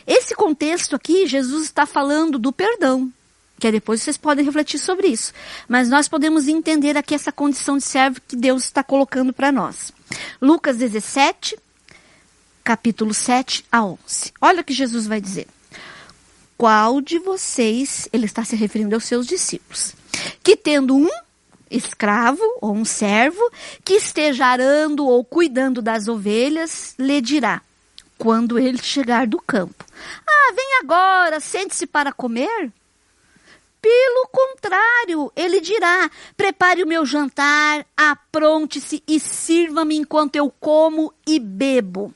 [0.05, 3.11] Esse contexto aqui, Jesus está falando do perdão,
[3.59, 5.33] que depois vocês podem refletir sobre isso.
[5.67, 9.91] Mas nós podemos entender aqui essa condição de servo que Deus está colocando para nós.
[10.41, 11.57] Lucas 17,
[12.63, 13.97] capítulo 7 a 11.
[14.41, 15.47] Olha o que Jesus vai dizer.
[16.57, 19.95] Qual de vocês, ele está se referindo aos seus discípulos,
[20.43, 21.09] que tendo um
[21.69, 23.41] escravo ou um servo
[23.83, 27.61] que esteja arando ou cuidando das ovelhas, lhe dirá:
[28.17, 29.85] quando ele chegar do campo.
[30.25, 32.71] Ah, vem agora, sente-se para comer?
[33.81, 41.37] Pelo contrário, ele dirá: prepare o meu jantar, apronte-se e sirva-me enquanto eu como e
[41.37, 42.13] bebo.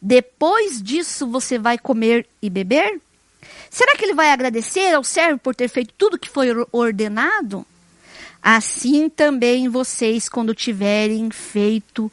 [0.00, 3.00] Depois disso você vai comer e beber?
[3.70, 7.66] Será que ele vai agradecer ao servo por ter feito tudo que foi ordenado?
[8.40, 12.12] Assim também vocês, quando tiverem feito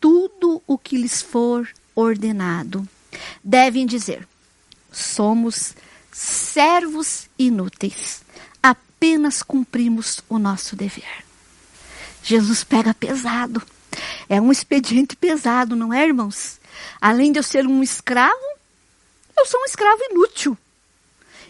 [0.00, 2.86] tudo o que lhes for ordenado.
[3.42, 4.26] Devem dizer:
[4.90, 5.74] somos
[6.12, 8.22] servos inúteis,
[8.62, 11.24] apenas cumprimos o nosso dever.
[12.22, 13.62] Jesus pega pesado.
[14.28, 16.60] É um expediente pesado, não é, irmãos?
[17.00, 18.58] Além de eu ser um escravo,
[19.36, 20.56] eu sou um escravo inútil.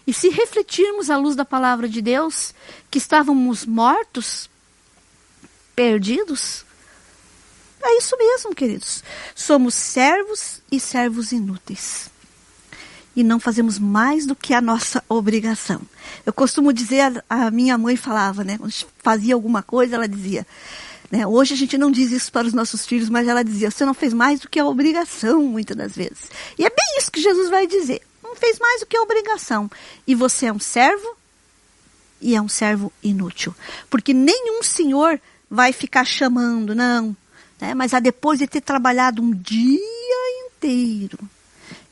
[0.05, 2.53] E se refletirmos à luz da palavra de Deus,
[2.91, 4.49] que estávamos mortos,
[5.75, 6.65] perdidos,
[7.85, 9.03] é isso mesmo, queridos.
[9.35, 12.09] Somos servos e servos inúteis.
[13.15, 15.81] E não fazemos mais do que a nossa obrigação.
[16.25, 18.57] Eu costumo dizer, a minha mãe falava, né?
[18.57, 20.47] Quando fazia alguma coisa, ela dizia.
[21.11, 23.85] Né, hoje a gente não diz isso para os nossos filhos, mas ela dizia: você
[23.85, 26.31] não fez mais do que a obrigação, muitas das vezes.
[26.57, 29.69] E é bem isso que Jesus vai dizer: não fez mais do que a obrigação.
[30.07, 31.15] E você é um servo
[32.19, 33.53] e é um servo inútil.
[33.91, 37.15] Porque nenhum senhor vai ficar chamando, não,
[37.63, 37.73] né?
[37.73, 39.79] Mas depois de ter trabalhado um dia
[40.45, 41.17] inteiro,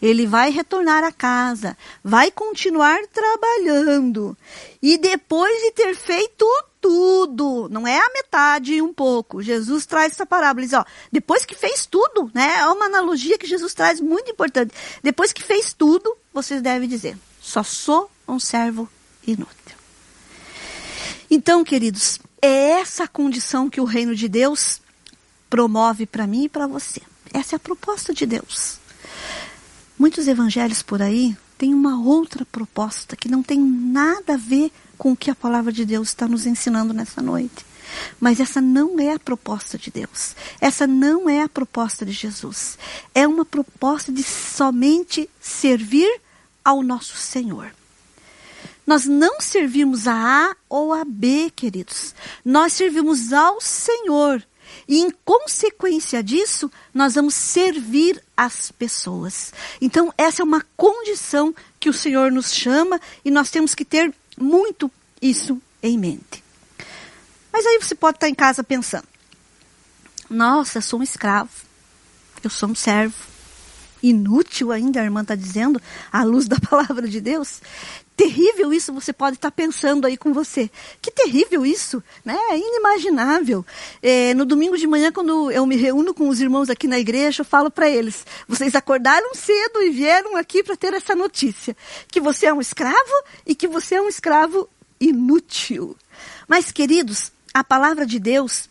[0.01, 4.37] ele vai retornar à casa, vai continuar trabalhando.
[4.81, 6.45] E depois de ter feito
[6.81, 9.41] tudo, não é a metade e um pouco.
[9.41, 12.57] Jesus traz essa parábola, diz, ó, depois que fez tudo, né?
[12.57, 14.73] É uma analogia que Jesus traz muito importante.
[15.01, 18.89] Depois que fez tudo, vocês devem dizer: só sou um servo
[19.25, 19.77] inútil.
[21.29, 24.81] Então, queridos, é essa condição que o reino de Deus
[25.51, 27.01] promove para mim e para você.
[27.33, 28.79] Essa é a proposta de Deus.
[29.99, 35.11] Muitos evangelhos por aí têm uma outra proposta que não tem nada a ver com
[35.11, 37.65] o que a palavra de Deus está nos ensinando nessa noite.
[38.17, 40.35] Mas essa não é a proposta de Deus.
[40.61, 42.77] Essa não é a proposta de Jesus.
[43.13, 46.09] É uma proposta de somente servir
[46.63, 47.73] ao nosso Senhor.
[48.87, 52.15] Nós não servimos a A ou a B, queridos.
[52.43, 54.41] Nós servimos ao Senhor.
[54.87, 59.53] E em consequência disso, nós vamos servir as pessoas.
[59.79, 64.13] Então, essa é uma condição que o Senhor nos chama e nós temos que ter
[64.37, 66.43] muito isso em mente.
[67.51, 69.07] Mas aí você pode estar em casa pensando:
[70.29, 71.51] nossa, eu sou um escravo,
[72.43, 73.31] eu sou um servo
[74.01, 75.79] inútil ainda, a irmã está dizendo,
[76.11, 77.61] à luz da palavra de Deus.
[78.21, 80.69] Terrível isso, você pode estar pensando aí com você.
[81.01, 82.37] Que terrível isso, né?
[82.51, 83.65] É inimaginável.
[83.99, 87.41] É, no domingo de manhã, quando eu me reúno com os irmãos aqui na igreja,
[87.41, 91.75] eu falo para eles: vocês acordaram cedo e vieram aqui para ter essa notícia.
[92.09, 95.97] Que você é um escravo e que você é um escravo inútil.
[96.47, 98.69] Mas, queridos, a palavra de Deus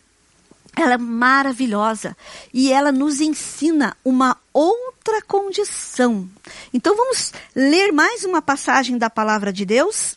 [0.77, 2.17] ela é maravilhosa
[2.53, 6.29] e ela nos ensina uma outra condição.
[6.73, 10.17] Então vamos ler mais uma passagem da palavra de Deus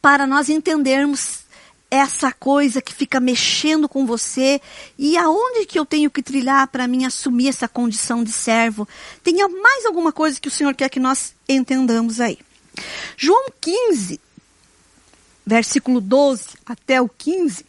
[0.00, 1.42] para nós entendermos
[1.90, 4.62] essa coisa que fica mexendo com você
[4.98, 8.88] e aonde que eu tenho que trilhar para mim assumir essa condição de servo.
[9.22, 12.38] Tem mais alguma coisa que o Senhor quer que nós entendamos aí.
[13.14, 14.18] João 15,
[15.44, 17.66] versículo 12 até o 15,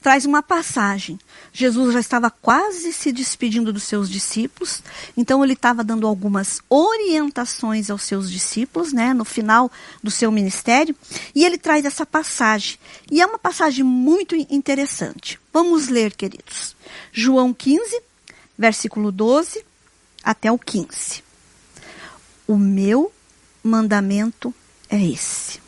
[0.00, 1.18] traz uma passagem.
[1.52, 4.82] Jesus já estava quase se despedindo dos seus discípulos,
[5.16, 9.70] então ele estava dando algumas orientações aos seus discípulos, né, no final
[10.02, 10.94] do seu ministério,
[11.34, 12.78] e ele traz essa passagem.
[13.10, 15.38] E é uma passagem muito interessante.
[15.52, 16.76] Vamos ler, queridos.
[17.12, 18.00] João 15,
[18.56, 19.64] versículo 12
[20.22, 21.22] até o 15.
[22.46, 23.12] O meu
[23.62, 24.54] mandamento
[24.88, 25.60] é esse: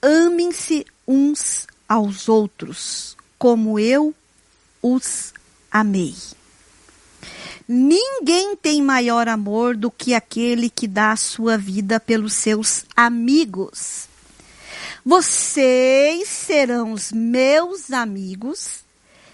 [0.00, 4.14] amem-se uns aos outros como eu
[4.80, 5.34] os
[5.68, 6.14] amei.
[7.66, 14.08] Ninguém tem maior amor do que aquele que dá a sua vida pelos seus amigos.
[15.04, 18.84] Vocês serão os meus amigos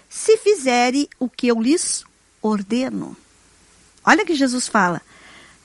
[0.09, 2.03] se fizerem o que eu lhes
[2.41, 3.15] ordeno.
[4.03, 5.03] Olha que Jesus fala.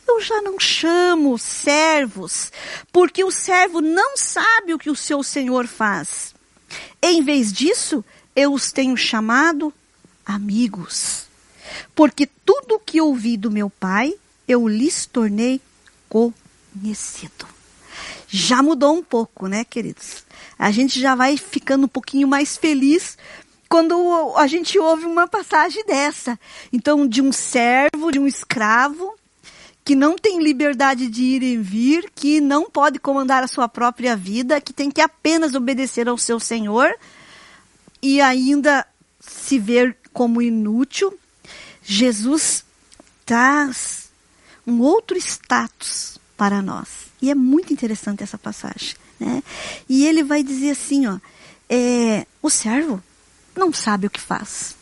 [0.06, 2.52] Eu já não chamo servos,
[2.92, 6.34] porque o servo não sabe o que o seu senhor faz.
[7.00, 8.04] Em vez disso,
[8.34, 9.72] eu os tenho chamado
[10.24, 11.26] amigos,
[11.94, 14.14] porque tudo que ouvi do meu pai,
[14.46, 15.60] eu lhes tornei
[16.08, 17.46] conhecido.
[18.28, 20.24] Já mudou um pouco, né, queridos?
[20.58, 23.16] A gente já vai ficando um pouquinho mais feliz
[23.68, 26.38] quando a gente ouve uma passagem dessa.
[26.72, 29.14] Então, de um servo, de um escravo,
[29.84, 34.16] que não tem liberdade de ir e vir, que não pode comandar a sua própria
[34.16, 36.94] vida, que tem que apenas obedecer ao seu Senhor
[38.04, 38.86] e ainda
[39.18, 41.18] se ver como inútil,
[41.82, 42.62] Jesus
[43.24, 44.10] traz
[44.66, 46.88] um outro status para nós.
[47.22, 48.94] E é muito interessante essa passagem.
[49.18, 49.42] Né?
[49.88, 51.18] E ele vai dizer assim: ó,
[51.66, 53.02] é, o servo
[53.56, 54.76] não sabe o que faz.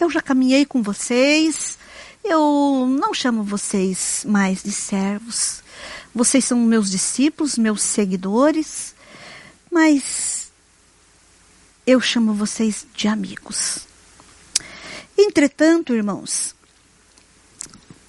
[0.00, 1.78] Eu já caminhei com vocês,
[2.24, 5.62] eu não chamo vocês mais de servos.
[6.12, 8.92] Vocês são meus discípulos, meus seguidores,
[9.70, 10.35] mas
[11.86, 13.86] eu chamo vocês de amigos.
[15.16, 16.54] Entretanto, irmãos,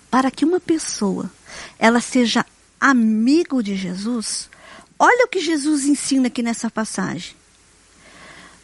[0.10, 1.32] para que uma pessoa
[1.78, 2.46] ela seja
[2.80, 4.50] amigo de Jesus,
[4.98, 7.36] olha o que Jesus ensina aqui nessa passagem.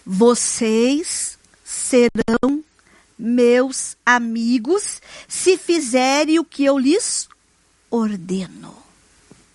[0.06, 2.63] Vocês serão
[3.17, 7.30] meus amigos se fizerem o que eu lhes
[7.89, 8.76] ordeno.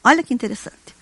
[0.03, 0.98] Olha que interessante.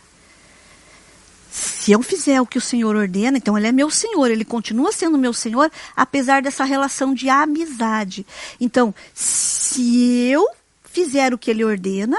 [1.57, 4.93] Se eu fizer o que o Senhor ordena, então ele é meu Senhor, ele continua
[4.93, 8.27] sendo meu Senhor, apesar dessa relação de amizade.
[8.61, 10.47] Então, se eu
[10.85, 12.19] fizer o que ele ordena,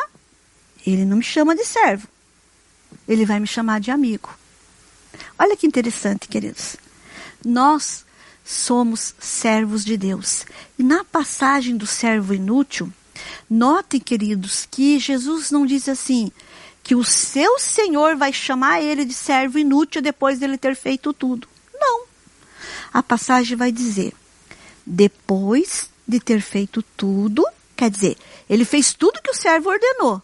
[0.83, 2.07] ele não me chama de servo.
[3.07, 4.27] Ele vai me chamar de amigo.
[5.37, 6.75] Olha que interessante, queridos.
[7.45, 8.03] Nós
[8.43, 10.47] somos servos de Deus.
[10.79, 12.91] E na passagem do servo inútil,
[13.47, 16.31] notem, queridos, que Jesus não diz assim:
[16.87, 21.45] que o seu senhor vai chamar ele de servo inútil depois dele ter feito tudo.
[21.73, 22.05] Não.
[22.93, 24.13] A passagem vai dizer:
[24.85, 28.17] depois de ter feito tudo, quer dizer,
[28.49, 30.21] ele fez tudo que o servo ordenou.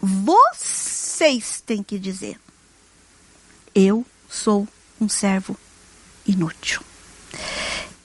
[0.00, 2.36] Vocês têm que dizer:
[3.72, 4.66] eu sou
[5.00, 5.56] um servo
[6.26, 6.82] inútil.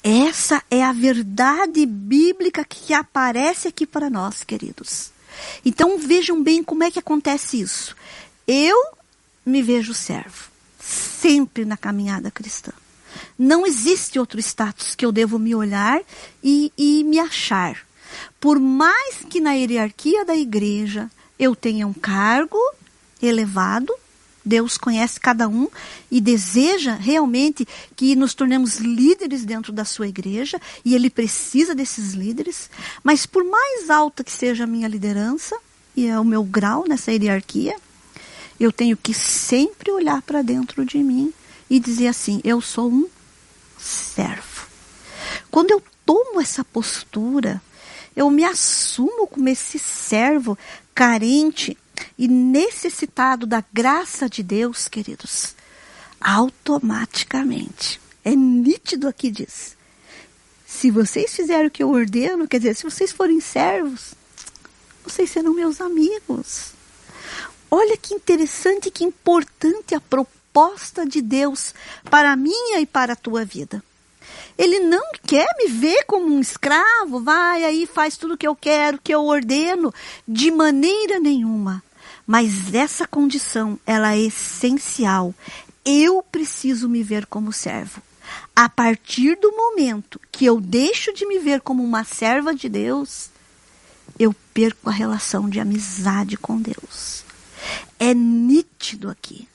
[0.03, 5.14] Essa é a verdade bíblica que aparece aqui para nós, queridos.
[5.63, 7.95] Então vejam bem como é que acontece isso.
[8.47, 8.77] Eu
[9.45, 12.71] me vejo servo, sempre na caminhada cristã.
[13.37, 16.01] Não existe outro status que eu devo me olhar
[16.43, 17.85] e, e me achar.
[18.39, 22.59] Por mais que na hierarquia da igreja eu tenha um cargo
[23.21, 23.93] elevado,
[24.45, 25.67] Deus conhece cada um
[26.11, 32.13] e deseja realmente que nos tornemos líderes dentro da sua igreja e ele precisa desses
[32.13, 32.69] líderes.
[33.03, 35.57] Mas por mais alta que seja a minha liderança
[35.95, 37.75] e é o meu grau nessa hierarquia,
[38.59, 41.33] eu tenho que sempre olhar para dentro de mim
[41.69, 43.07] e dizer assim: eu sou um
[43.79, 44.67] servo.
[45.49, 47.61] Quando eu tomo essa postura,
[48.15, 50.57] eu me assumo como esse servo
[50.93, 51.77] carente
[52.17, 55.55] e necessitado da graça de Deus, queridos,
[56.19, 57.99] automaticamente.
[58.23, 59.75] É nítido aqui diz.
[60.65, 64.13] Se vocês fizerem o que eu ordeno, quer dizer, se vocês forem servos,
[65.03, 66.71] vocês serão meus amigos.
[67.69, 71.73] Olha que interessante, que importante a proposta de Deus
[72.09, 73.83] para a minha e para a tua vida.
[74.57, 78.55] Ele não quer me ver como um escravo, vai aí, faz tudo o que eu
[78.55, 79.93] quero, que eu ordeno,
[80.27, 81.83] de maneira nenhuma.
[82.25, 85.33] Mas essa condição, ela é essencial.
[85.83, 88.01] Eu preciso me ver como servo.
[88.55, 93.29] A partir do momento que eu deixo de me ver como uma serva de Deus,
[94.17, 97.23] eu perco a relação de amizade com Deus.
[97.99, 99.47] É nítido aqui.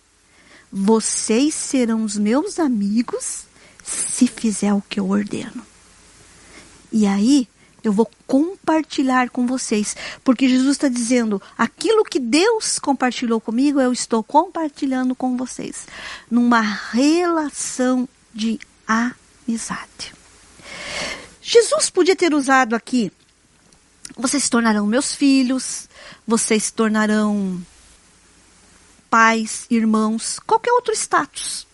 [0.70, 3.44] Vocês serão os meus amigos
[3.82, 5.66] se fizer o que eu ordeno.
[6.92, 7.48] E aí,
[7.82, 13.92] eu vou compartilhar com vocês, porque Jesus está dizendo: aquilo que Deus compartilhou comigo, eu
[13.92, 15.86] estou compartilhando com vocês,
[16.30, 20.14] numa relação de amizade.
[21.40, 23.10] Jesus podia ter usado aqui:
[24.16, 25.88] vocês se tornarão meus filhos,
[26.26, 27.60] vocês se tornarão
[29.08, 31.66] pais, irmãos, qualquer outro status.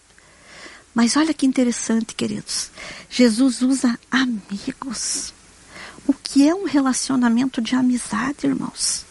[0.96, 2.70] Mas olha que interessante, queridos.
[3.10, 5.34] Jesus usa amigos.
[6.06, 9.04] O que é um relacionamento de amizade, irmãos?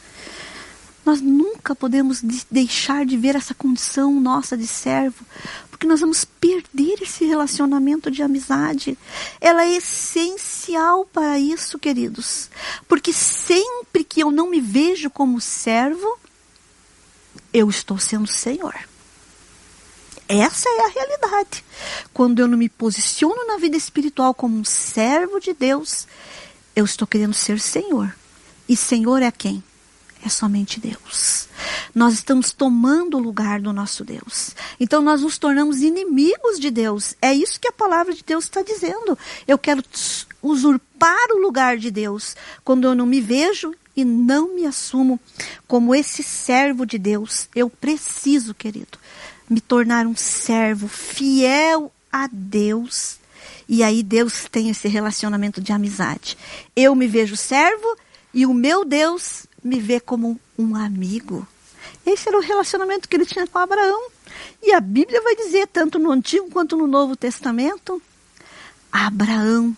[1.06, 5.24] Nós nunca podemos deixar de ver essa condição nossa de servo,
[5.70, 8.98] porque nós vamos perder esse relacionamento de amizade.
[9.40, 12.50] Ela é essencial para isso, queridos.
[12.88, 16.18] Porque sempre que eu não me vejo como servo,
[17.54, 18.74] eu estou sendo Senhor.
[20.28, 21.63] Essa é a realidade.
[22.13, 26.07] Quando eu não me posiciono na vida espiritual como um servo de Deus,
[26.76, 28.15] eu estou querendo ser Senhor.
[28.67, 29.63] E Senhor é quem?
[30.26, 31.47] É somente Deus.
[31.93, 34.55] Nós estamos tomando o lugar do nosso Deus.
[34.80, 37.13] Então nós nos tornamos inimigos de Deus.
[37.21, 39.15] É isso que a palavra de Deus está dizendo.
[39.47, 39.84] Eu quero
[40.41, 45.19] usurpar o lugar de Deus quando eu não me vejo e não me assumo
[45.67, 47.47] como esse servo de Deus.
[47.55, 48.97] Eu preciso, querido,
[49.50, 53.18] me tornar um servo fiel a Deus.
[53.68, 56.38] E aí Deus tem esse relacionamento de amizade.
[56.76, 57.98] Eu me vejo servo
[58.34, 61.48] e o meu Deus me vê como um amigo.
[62.06, 64.10] Esse era o relacionamento que ele tinha com Abraão.
[64.62, 68.02] E a Bíblia vai dizer, tanto no Antigo quanto no Novo Testamento,
[68.91, 69.76] Abraão,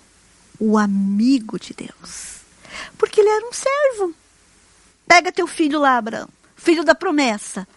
[0.59, 2.37] o amigo de Deus.
[2.97, 4.13] Porque ele era um servo.
[5.07, 7.67] Pega teu filho lá, Abraão, filho da promessa.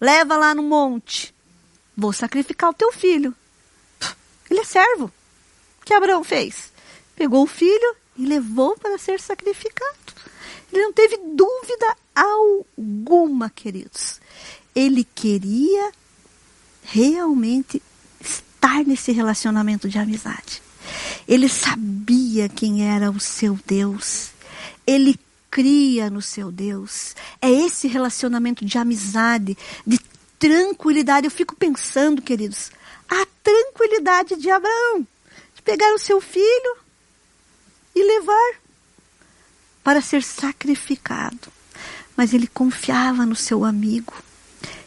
[0.00, 1.34] Leva lá no monte.
[1.96, 3.34] Vou sacrificar o teu filho.
[4.50, 5.12] Ele é servo.
[5.80, 6.72] O que Abraão fez?
[7.16, 9.96] Pegou o filho e levou para ser sacrificado.
[10.72, 14.20] Ele não teve dúvida alguma, queridos.
[14.74, 15.92] Ele queria
[16.82, 17.82] realmente
[18.20, 20.62] estar nesse relacionamento de amizade.
[21.26, 24.30] Ele sabia quem era o seu Deus.
[24.86, 25.18] Ele
[25.50, 27.14] cria no seu Deus.
[27.40, 29.98] É esse relacionamento de amizade, de
[30.38, 31.26] tranquilidade.
[31.26, 32.70] Eu fico pensando, queridos,
[33.08, 35.06] a tranquilidade de Abraão,
[35.54, 36.76] de pegar o seu filho
[37.94, 38.60] e levar
[39.82, 41.52] para ser sacrificado.
[42.16, 44.12] Mas ele confiava no seu amigo.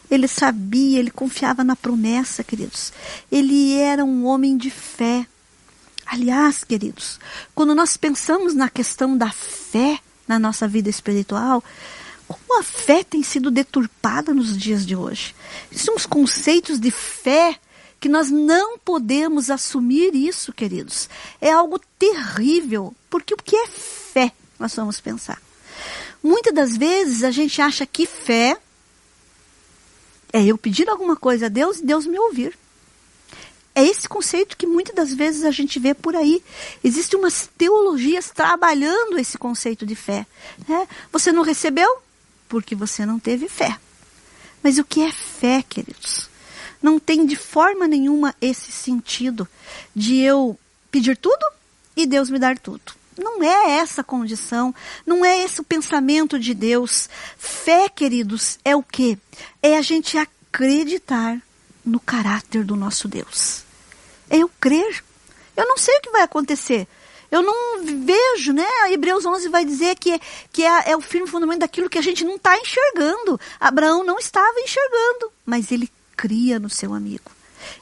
[0.10, 2.92] Ele sabia, ele confiava na promessa, queridos.
[3.32, 5.26] Ele era um homem de fé.
[6.06, 7.18] Aliás, queridos,
[7.56, 11.64] quando nós pensamos na questão da fé, na nossa vida espiritual,
[12.28, 15.36] Como a fé tem sido deturpada nos dias de hoje.
[15.76, 17.60] São os conceitos de fé
[18.00, 21.10] que nós não podemos assumir isso, queridos.
[21.42, 24.32] É algo terrível, porque o que é fé?
[24.58, 25.42] Nós vamos pensar.
[26.24, 28.58] Muitas das vezes a gente acha que fé
[30.32, 32.58] é eu pedir alguma coisa a Deus e Deus me ouvir.
[33.74, 36.44] É esse conceito que muitas das vezes a gente vê por aí.
[36.84, 40.26] Existem umas teologias trabalhando esse conceito de fé.
[40.68, 40.88] Né?
[41.12, 42.02] Você não recebeu
[42.50, 43.78] porque você não teve fé.
[44.62, 46.30] Mas o que é fé, queridos?
[46.82, 49.48] Não tem de forma nenhuma esse sentido
[49.96, 50.60] de eu
[50.92, 51.46] pedir tudo
[51.96, 52.94] e Deus me dar tudo.
[53.18, 54.74] Não é essa condição,
[55.06, 57.10] não é esse o pensamento de Deus.
[57.38, 59.18] Fé, queridos, é o que?
[59.62, 61.42] É a gente acreditar
[61.86, 63.64] no caráter do nosso Deus.
[64.30, 65.04] É eu crer.
[65.56, 66.88] Eu não sei o que vai acontecer.
[67.32, 68.66] Eu não vejo, né?
[68.90, 70.20] Hebreus 11 vai dizer que,
[70.52, 73.40] que é, é o firme fundamento daquilo que a gente não está enxergando.
[73.60, 77.32] Abraão não estava enxergando, mas ele cria no seu amigo.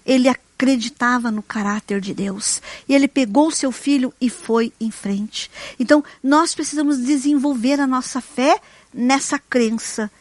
[0.06, 2.62] Ele acreditava no caráter de Deus.
[2.88, 5.50] E ele pegou o seu filho e foi em frente.
[5.80, 8.62] Então, nós precisamos desenvolver a nossa fé
[8.94, 10.12] nessa crença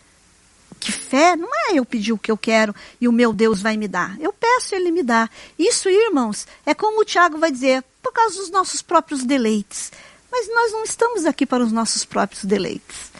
[0.78, 3.76] que fé não é eu pedir o que eu quero e o meu Deus vai
[3.76, 4.16] me dar.
[4.20, 5.28] Eu peço e ele me dá.
[5.58, 9.92] Isso, irmãos, é como o Tiago vai dizer, por causa dos nossos próprios deleites.
[10.30, 13.10] Mas nós não estamos aqui para os nossos próprios deleites.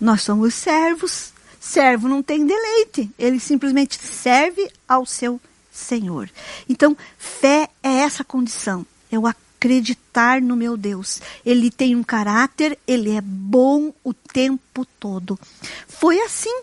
[0.00, 1.32] Nós somos servos.
[1.60, 3.10] Servo não tem deleite.
[3.18, 5.40] Ele simplesmente serve ao seu
[5.70, 6.28] Senhor.
[6.68, 8.84] Então, fé é essa condição.
[9.10, 11.20] Eu acreditar no meu Deus.
[11.44, 15.38] Ele tem um caráter, ele é bom o tempo todo.
[15.86, 16.62] Foi assim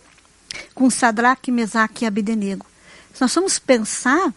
[0.73, 2.65] com Sadraque, Mesaque e Abdenego.
[3.13, 4.33] Se nós vamos pensar,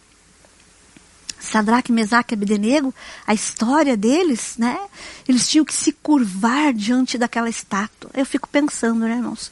[1.39, 2.93] Sadraque, Mesaque e Abdenego,
[3.25, 4.79] a história deles, né?
[5.27, 8.11] Eles tinham que se curvar diante daquela estátua.
[8.13, 9.51] Eu fico pensando, né, irmãos?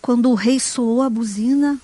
[0.00, 1.78] Quando o rei soou a buzina,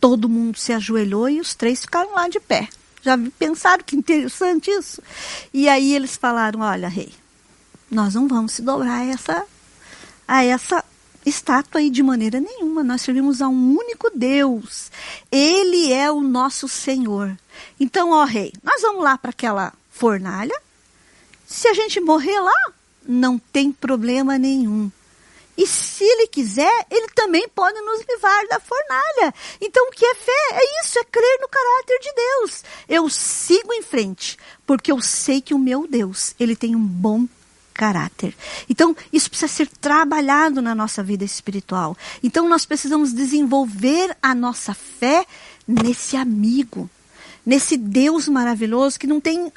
[0.00, 2.68] todo mundo se ajoelhou e os três ficaram lá de pé.
[3.02, 5.02] Já pensaram que interessante isso?
[5.52, 7.12] E aí eles falaram: Olha, rei,
[7.90, 9.46] nós não vamos se dobrar a essa,
[10.26, 10.84] a essa
[11.24, 12.82] estátua aí de maneira nenhuma.
[12.82, 14.90] Nós servimos a um único Deus.
[15.30, 17.36] Ele é o nosso Senhor.
[17.78, 20.58] Então, ó rei, nós vamos lá para aquela fornalha.
[21.46, 22.72] Se a gente morrer lá,
[23.06, 24.90] não tem problema nenhum.
[25.56, 29.34] E se ele quiser, ele também pode nos livrar da fornalha.
[29.60, 30.48] Então, o que é fé?
[30.52, 32.64] É isso, é crer no caráter de Deus.
[32.88, 37.26] Eu sigo em frente, porque eu sei que o meu Deus, ele tem um bom
[37.82, 38.32] caráter.
[38.70, 41.96] Então, isso precisa ser trabalhado na nossa vida espiritual.
[42.22, 45.26] Então, nós precisamos desenvolver a nossa fé
[45.66, 46.88] nesse amigo,
[47.44, 49.52] nesse Deus maravilhoso que não tem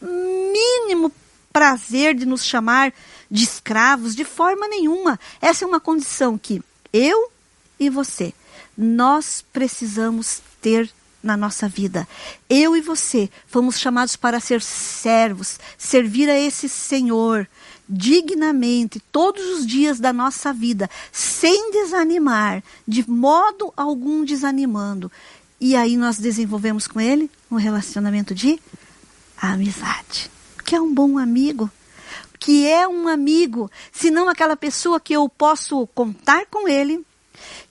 [0.00, 1.10] mínimo
[1.52, 2.92] prazer de nos chamar
[3.28, 5.18] de escravos de forma nenhuma.
[5.42, 6.62] Essa é uma condição que
[6.92, 7.28] eu
[7.80, 8.32] e você
[8.78, 10.88] nós precisamos ter
[11.24, 12.06] na nossa vida.
[12.48, 17.48] Eu e você fomos chamados para ser servos, servir a esse Senhor
[17.88, 25.10] dignamente todos os dias da nossa vida, sem desanimar, de modo algum desanimando.
[25.60, 28.60] E aí nós desenvolvemos com ele um relacionamento de
[29.36, 30.30] amizade.
[30.64, 31.70] Que é um bom amigo.
[32.38, 37.04] Que é um amigo, se não aquela pessoa que eu posso contar com ele,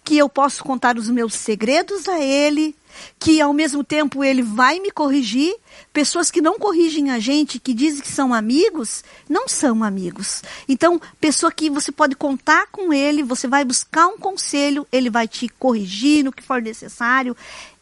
[0.03, 2.75] que eu posso contar os meus segredos a ele,
[3.19, 5.55] que ao mesmo tempo ele vai me corrigir.
[5.91, 10.43] Pessoas que não corrigem a gente, que dizem que são amigos, não são amigos.
[10.67, 15.27] Então, pessoa que você pode contar com ele, você vai buscar um conselho, ele vai
[15.27, 17.35] te corrigir no que for necessário.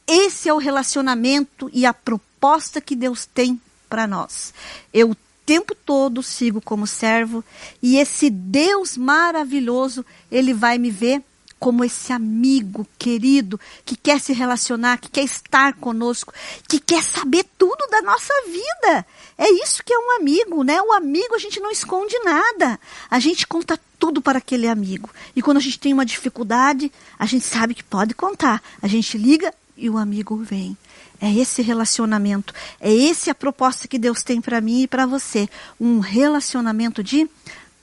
[0.07, 4.53] Esse é o relacionamento e a proposta que Deus tem para nós.
[4.93, 5.15] Eu o
[5.45, 7.43] tempo todo sigo como servo
[7.81, 11.21] e esse Deus maravilhoso, ele vai me ver
[11.62, 16.34] como esse amigo querido que quer se relacionar, que quer estar conosco,
[16.68, 19.05] que quer saber tudo da nossa vida.
[19.38, 20.82] É isso que é um amigo, né?
[20.82, 22.80] O amigo a gente não esconde nada.
[23.12, 25.07] A gente conta tudo para aquele amigo.
[25.36, 28.59] E quando a gente tem uma dificuldade, a gente sabe que pode contar.
[28.82, 30.76] A gente liga e o amigo vem.
[31.22, 35.47] É esse relacionamento, é esse a proposta que Deus tem para mim e para você,
[35.80, 37.30] um relacionamento de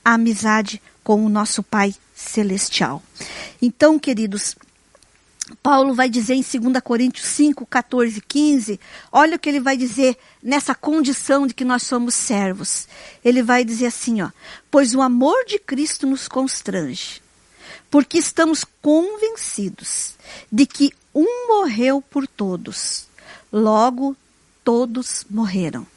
[0.03, 3.01] amizade com o nosso Pai celestial.
[3.61, 4.55] Então, queridos,
[5.63, 8.79] Paulo vai dizer em 2 Coríntios 5, 14, 15,
[9.11, 12.87] olha o que ele vai dizer nessa condição de que nós somos servos.
[13.23, 14.29] Ele vai dizer assim, ó,
[14.69, 17.21] pois o amor de Cristo nos constrange,
[17.89, 20.15] porque estamos convencidos
[20.51, 23.07] de que um morreu por todos,
[23.51, 24.15] logo
[24.63, 25.87] todos morreram.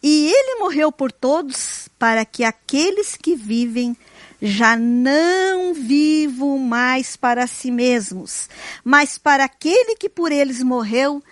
[0.00, 3.96] E ele morreu por todos para que aqueles que vivem
[4.40, 8.48] já não vivo mais para si mesmos,
[8.84, 11.22] mas para aquele que por eles morreu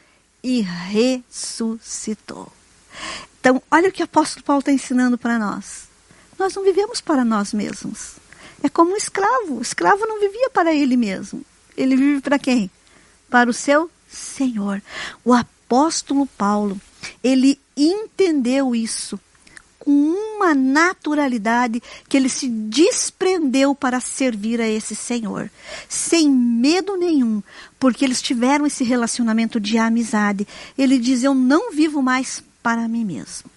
[0.42, 2.52] e ressuscitou.
[3.40, 5.86] Então, olha o que o apóstolo Paulo está ensinando para nós.
[6.38, 8.16] Nós não vivemos para nós mesmos.
[8.62, 9.59] É como um escravo.
[9.59, 11.44] O escravo não vivia para ele mesmo.
[11.76, 12.70] Ele vive para quem?
[13.30, 14.82] Para o seu Senhor.
[15.24, 16.80] O apóstolo Paulo,
[17.22, 19.20] ele entendeu isso
[19.78, 20.16] com
[20.47, 25.51] uma naturalidade que ele se desprendeu para servir a esse Senhor,
[25.88, 27.42] sem medo nenhum,
[27.78, 30.47] porque eles tiveram esse relacionamento de amizade.
[30.78, 33.51] Ele diz: Eu não vivo mais para mim mesmo.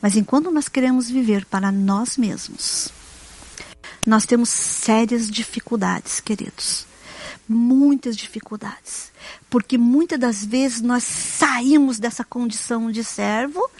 [0.00, 2.88] Mas enquanto nós queremos viver para nós mesmos,
[4.04, 6.86] nós temos sérias dificuldades, queridos.
[7.48, 9.12] Muitas dificuldades.
[9.48, 13.70] Porque muitas das vezes nós saímos dessa condição de servo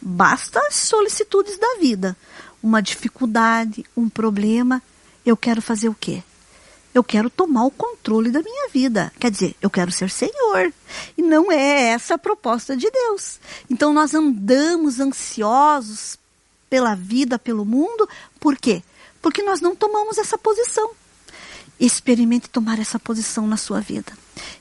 [0.00, 2.16] Basta as solicitudes da vida.
[2.62, 4.82] Uma dificuldade, um problema.
[5.24, 6.22] Eu quero fazer o quê?
[6.94, 9.12] Eu quero tomar o controle da minha vida.
[9.20, 10.72] Quer dizer, eu quero ser Senhor.
[11.16, 13.38] E não é essa a proposta de Deus.
[13.68, 16.18] Então nós andamos ansiosos
[16.68, 18.08] pela vida, pelo mundo.
[18.40, 18.82] Por quê?
[19.20, 20.90] Porque nós não tomamos essa posição.
[21.78, 24.12] Experimente tomar essa posição na sua vida.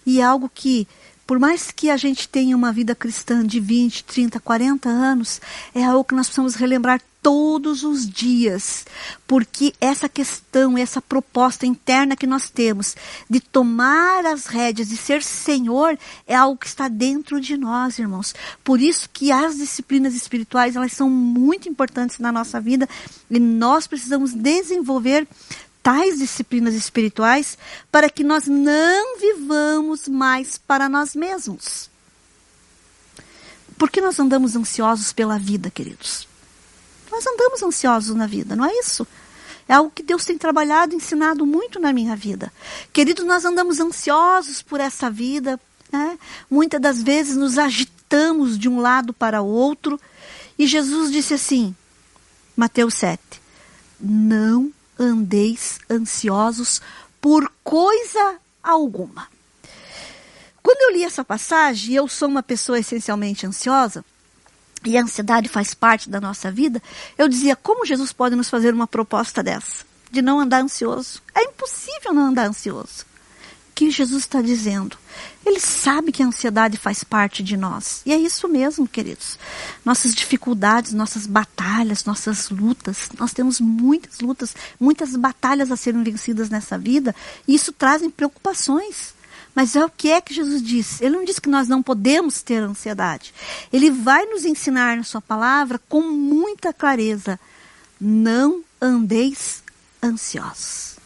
[0.06, 0.88] E é algo que
[1.28, 5.42] por mais que a gente tenha uma vida cristã de 20, 30, 40 anos,
[5.76, 8.86] é algo que nós precisamos relembrar todos os dias,
[9.28, 12.96] porque essa questão, essa proposta interna que nós temos
[13.30, 18.34] de tomar as rédeas, de ser Senhor, é algo que está dentro de nós, irmãos.
[18.64, 22.88] Por isso que as disciplinas espirituais, elas são muito importantes na nossa vida
[23.30, 25.28] e nós precisamos desenvolver
[25.88, 27.58] tais disciplinas espirituais
[27.90, 31.90] para que nós não vivamos mais para nós mesmos.
[33.78, 36.28] Por que nós andamos ansiosos pela vida, queridos?
[37.10, 39.08] Nós andamos ansiosos na vida, não é isso?
[39.66, 42.52] É algo que Deus tem trabalhado, ensinado muito na minha vida.
[42.92, 45.58] Queridos, nós andamos ansiosos por essa vida.
[45.90, 46.20] Né?
[46.52, 49.98] Muitas das vezes nos agitamos de um lado para o outro.
[50.60, 51.74] E Jesus disse assim,
[52.58, 53.22] Mateus 7,
[54.02, 56.82] não andeis ansiosos
[57.22, 59.28] por coisa alguma.
[60.62, 64.04] Quando eu li essa passagem, eu sou uma pessoa essencialmente ansiosa,
[64.86, 66.82] e a ansiedade faz parte da nossa vida,
[67.18, 69.86] eu dizia: como Jesus pode nos fazer uma proposta dessa?
[70.12, 71.22] De não andar ansioso?
[71.34, 73.06] É impossível não andar ansioso
[73.78, 74.98] que Jesus está dizendo.
[75.46, 78.02] Ele sabe que a ansiedade faz parte de nós.
[78.08, 79.38] E é isso mesmo, queridos.
[79.86, 83.08] Nossas dificuldades, nossas batalhas, nossas lutas.
[83.20, 87.16] Nós temos muitas lutas, muitas batalhas a serem vencidas nessa vida.
[87.48, 89.14] E isso trazem preocupações.
[89.54, 91.06] Mas é o que é que Jesus disse?
[91.06, 93.32] Ele não disse que nós não podemos ter ansiedade.
[93.72, 97.40] Ele vai nos ensinar na sua palavra com muita clareza.
[98.02, 99.62] Não andeis
[100.04, 100.98] ansiosos.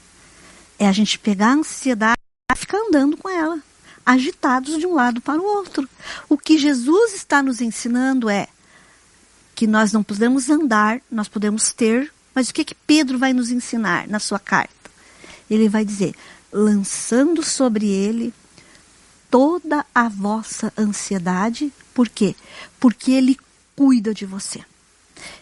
[0.80, 2.21] É a gente pegar a ansiedade
[2.62, 3.60] ficar andando com ela,
[4.06, 5.88] agitados de um lado para o outro.
[6.30, 8.48] O que Jesus está nos ensinando é
[9.54, 13.52] que nós não podemos andar, nós podemos ter, mas o que, que Pedro vai nos
[13.52, 14.74] ensinar na sua carta?
[15.50, 16.16] Ele vai dizer:
[16.52, 18.34] lançando sobre ele
[19.30, 22.36] toda a vossa ansiedade, por quê?
[22.80, 23.38] Porque ele
[23.76, 24.64] cuida de você.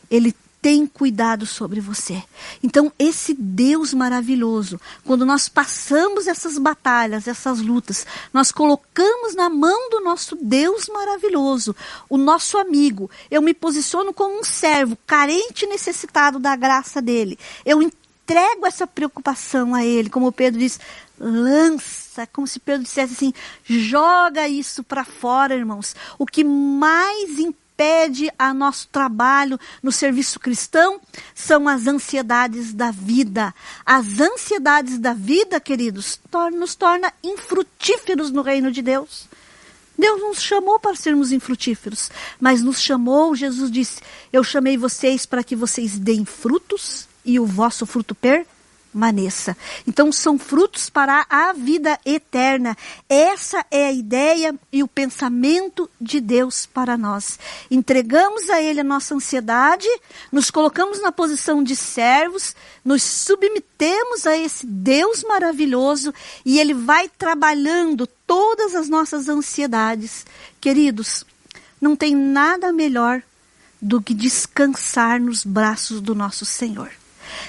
[0.09, 2.21] Ele tem cuidado sobre você.
[2.61, 9.89] Então, esse Deus maravilhoso, quando nós passamos essas batalhas, essas lutas, nós colocamos na mão
[9.89, 11.75] do nosso Deus maravilhoso,
[12.09, 13.09] o nosso amigo.
[13.31, 17.39] Eu me posiciono como um servo, carente e necessitado da graça dele.
[17.65, 20.79] Eu entrego essa preocupação a ele, como Pedro diz,
[21.17, 23.33] lança, como se Pedro dissesse assim,
[23.63, 25.95] joga isso para fora, irmãos.
[26.17, 30.99] O que mais importa impede a nosso trabalho no serviço cristão
[31.33, 33.55] são as ansiedades da vida.
[33.85, 36.19] As ansiedades da vida, queridos,
[36.53, 39.29] nos torna infrutíferos no reino de Deus.
[39.97, 44.01] Deus nos chamou para sermos infrutíferos, mas nos chamou, Jesus disse:
[44.31, 48.45] Eu chamei vocês para que vocês deem frutos e o vosso fruto per
[48.89, 49.55] permaneça.
[49.87, 52.75] Então são frutos para a vida eterna.
[53.07, 57.39] Essa é a ideia e o pensamento de Deus para nós.
[57.69, 59.87] Entregamos a Ele a nossa ansiedade,
[60.31, 66.13] nos colocamos na posição de servos, nos submetemos a esse Deus maravilhoso
[66.45, 70.25] e Ele vai trabalhando todas as nossas ansiedades.
[70.59, 71.23] Queridos,
[71.79, 73.21] não tem nada melhor
[73.81, 76.91] do que descansar nos braços do nosso Senhor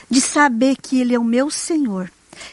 [0.09, 2.11] de saber que Ele é o meu Senhor,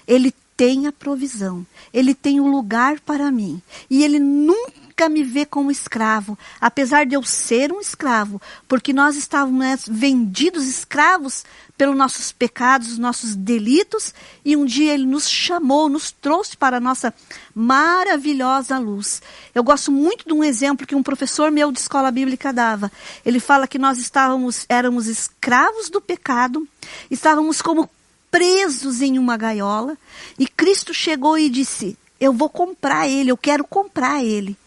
[0.08, 3.62] Ele tem a provisão, Ele tem o um lugar para mim.
[3.90, 9.16] E Ele nunca me vê como escravo, apesar de eu ser um escravo, porque nós
[9.16, 11.46] estávamos vendidos escravos
[11.78, 14.14] pelos nossos pecados, nossos delitos,
[14.44, 17.14] e um dia ele nos chamou, nos trouxe para a nossa
[17.54, 19.22] maravilhosa luz.
[19.54, 22.92] Eu gosto muito de um exemplo que um professor meu de escola bíblica dava.
[23.24, 26.68] Ele fala que nós estávamos, éramos escravos do pecado,
[27.12, 27.90] estávamos como
[28.32, 29.96] presos em uma gaiola,
[30.38, 34.58] e Cristo chegou e disse: Eu vou comprar ele, eu quero comprar ele.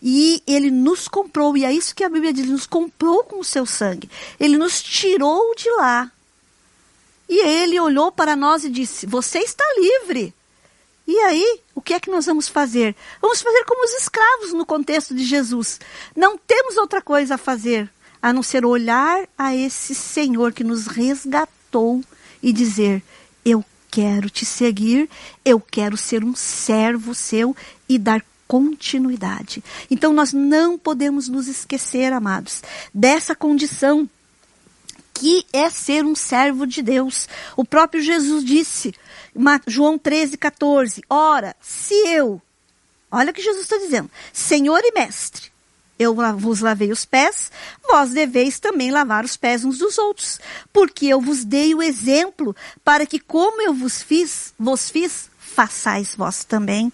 [0.00, 3.44] E ele nos comprou, e é isso que a Bíblia diz: nos comprou com o
[3.44, 4.08] seu sangue.
[4.38, 6.10] Ele nos tirou de lá
[7.32, 10.34] e ele olhou para nós e disse: Você está livre.
[11.06, 12.94] E aí, o que é que nós vamos fazer?
[13.22, 15.80] Vamos fazer como os escravos no contexto de Jesus.
[16.14, 20.86] Não temos outra coisa a fazer a não ser olhar a esse Senhor que nos
[20.86, 22.02] resgatou
[22.42, 23.02] e dizer:
[23.44, 25.08] Eu quero te seguir,
[25.42, 27.56] eu quero ser um servo seu
[27.88, 29.64] e dar continuidade.
[29.90, 32.62] Então nós não podemos nos esquecer, amados,
[32.92, 34.08] dessa condição
[35.12, 37.28] que é ser um servo de Deus.
[37.56, 38.94] O próprio Jesus disse,
[39.66, 42.40] João 13, 14: Ora, se eu,
[43.10, 45.52] olha o que Jesus está dizendo, Senhor e Mestre,
[45.98, 47.50] eu vos lavei os pés,
[47.88, 50.40] vós deveis também lavar os pés uns dos outros,
[50.72, 56.14] porque eu vos dei o exemplo para que, como eu vos fiz, vos fiz, façais
[56.14, 56.92] vós também.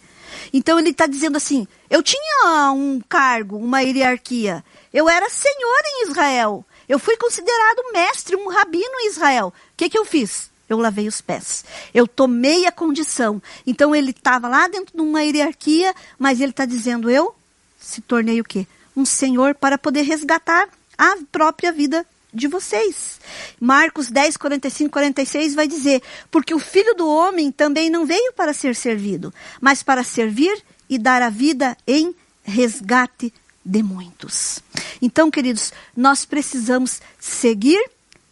[0.52, 6.10] Então ele está dizendo assim: eu tinha um cargo, uma hierarquia, eu era senhor em
[6.10, 9.48] Israel, eu fui considerado mestre, um rabino em Israel.
[9.48, 10.50] O que, que eu fiz?
[10.68, 11.64] Eu lavei os pés.
[11.94, 13.42] Eu tomei a condição.
[13.66, 17.34] Então ele estava lá dentro de uma hierarquia, mas ele está dizendo: eu
[17.78, 18.66] se tornei o quê?
[18.96, 23.20] Um senhor para poder resgatar a própria vida de vocês.
[23.60, 28.52] Marcos 10, 45, 46 vai dizer: Porque o filho do homem também não veio para
[28.52, 33.32] ser servido, mas para servir e dar a vida em resgate
[33.68, 34.60] de muitos.
[35.00, 37.78] Então, queridos, nós precisamos seguir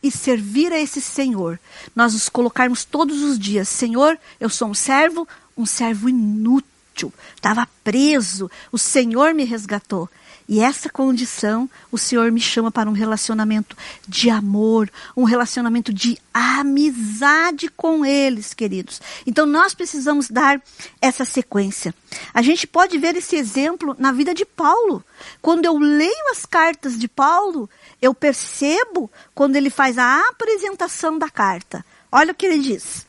[0.02, 1.60] e servir a esse Senhor.
[1.94, 7.68] Nós nos colocarmos todos os dias, Senhor, eu sou um servo, um servo inútil, estava
[7.84, 10.08] preso, o Senhor me resgatou.
[10.48, 13.76] E essa condição, o Senhor me chama para um relacionamento
[14.06, 19.00] de amor, um relacionamento de amizade com eles, queridos.
[19.26, 20.62] Então nós precisamos dar
[21.00, 21.92] essa sequência.
[22.32, 25.04] A gente pode ver esse exemplo na vida de Paulo.
[25.42, 27.68] Quando eu leio as cartas de Paulo,
[28.00, 31.84] eu percebo quando ele faz a apresentação da carta.
[32.12, 33.04] Olha o que ele diz.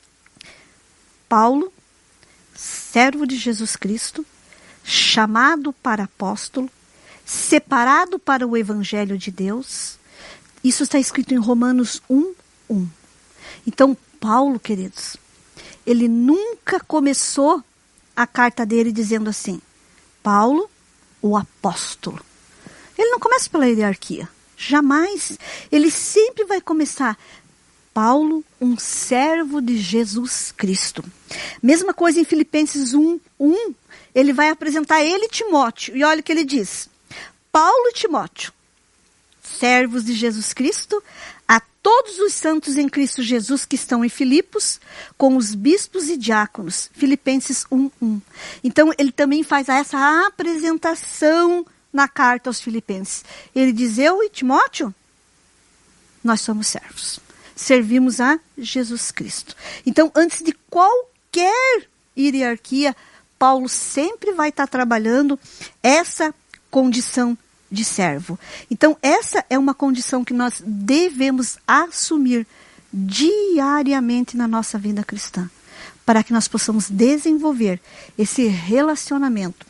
[1.30, 1.72] Paulo,
[2.56, 4.26] servo de Jesus Cristo,
[4.84, 6.70] chamado para apóstolo,
[7.28, 10.00] separado para o Evangelho de Deus.
[10.64, 12.34] Isso está escrito em Romanos 1,
[12.70, 12.88] 1.
[13.68, 15.18] Então, Paulo, queridos,
[15.86, 17.62] ele nunca começou
[18.16, 19.62] a carta dele dizendo assim:
[20.24, 20.70] Paulo,
[21.22, 22.20] o apóstolo.
[22.98, 24.30] Ele não começa pela hierarquia.
[24.56, 25.38] Jamais.
[25.70, 27.18] Ele sempre vai começar.
[27.94, 31.04] Paulo, um servo de Jesus Cristo.
[31.62, 33.76] Mesma coisa em Filipenses 1, 1.
[34.16, 35.96] Ele vai apresentar ele Timóteo.
[35.96, 36.90] E olha o que ele diz.
[37.58, 38.54] Paulo e Timóteo,
[39.42, 41.04] servos de Jesus Cristo,
[41.48, 44.80] a todos os santos em Cristo Jesus que estão em Filipos,
[45.18, 46.88] com os bispos e diáconos.
[46.94, 48.22] Filipenses 1:1.
[48.64, 53.26] Então ele também faz essa apresentação na carta aos Filipenses.
[53.56, 54.94] Ele diz: "Eu e Timóteo,
[56.24, 57.20] nós somos servos.
[57.56, 59.56] Servimos a Jesus Cristo".
[59.84, 62.96] Então, antes de qualquer hierarquia,
[63.40, 65.40] Paulo sempre vai estar trabalhando
[65.82, 66.32] essa
[66.70, 67.36] condição
[67.72, 68.40] de servo.
[68.70, 72.48] Então, essa é uma condição que nós devemos assumir
[72.92, 75.50] diariamente na nossa vida cristã,
[76.06, 77.80] para que nós possamos desenvolver
[78.18, 79.66] esse relacionamento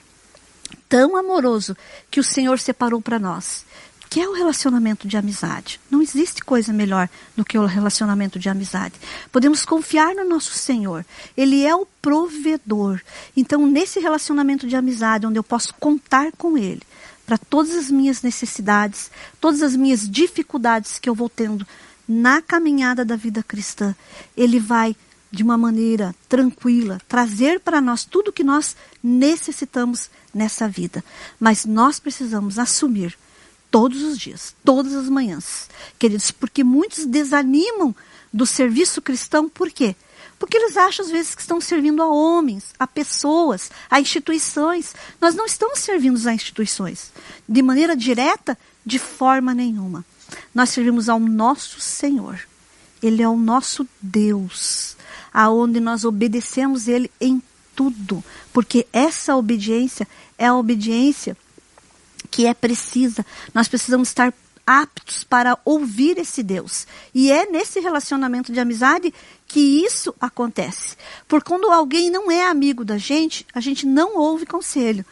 [0.87, 1.75] tão amoroso
[2.09, 3.65] que o Senhor separou para nós,
[4.09, 5.79] que é o relacionamento de amizade.
[5.91, 8.95] Não existe coisa melhor do que o relacionamento de amizade.
[9.31, 11.05] Podemos confiar no nosso Senhor.
[11.35, 13.01] Ele é o provedor.
[13.35, 16.81] Então, nesse relacionamento de amizade, onde eu posso contar com Ele,
[17.27, 19.11] para todas as minhas necessidades,
[19.41, 21.67] todas as minhas dificuldades que eu vou tendo
[22.07, 23.93] na caminhada da vida cristã.
[24.35, 24.95] Ele vai,
[25.29, 31.03] de uma maneira tranquila, trazer para nós tudo que nós necessitamos nessa vida.
[31.37, 33.17] Mas nós precisamos assumir
[33.69, 35.69] todos os dias, todas as manhãs,
[35.99, 37.93] queridos, porque muitos desanimam
[38.31, 39.97] do serviço cristão, por quê?
[40.39, 44.93] Porque eles acham às vezes que estão servindo a homens, a pessoas, a instituições.
[45.19, 47.11] Nós não estamos servindo a instituições.
[47.47, 50.05] De maneira direta, de forma nenhuma.
[50.53, 52.39] Nós servimos ao nosso Senhor.
[53.01, 54.95] Ele é o nosso Deus,
[55.33, 57.41] aonde nós obedecemos ele em
[57.75, 61.37] tudo, porque essa obediência é a obediência
[62.31, 63.23] que é precisa.
[63.53, 64.33] Nós precisamos estar
[64.67, 66.85] aptos para ouvir esse Deus.
[67.15, 69.13] E é nesse relacionamento de amizade
[69.47, 70.97] que isso acontece.
[71.25, 75.05] Porque quando alguém não é amigo da gente, a gente não ouve conselho.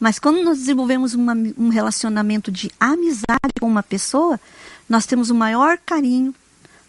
[0.00, 4.40] Mas quando nós desenvolvemos uma, um relacionamento de amizade com uma pessoa,
[4.88, 6.34] nós temos o maior carinho,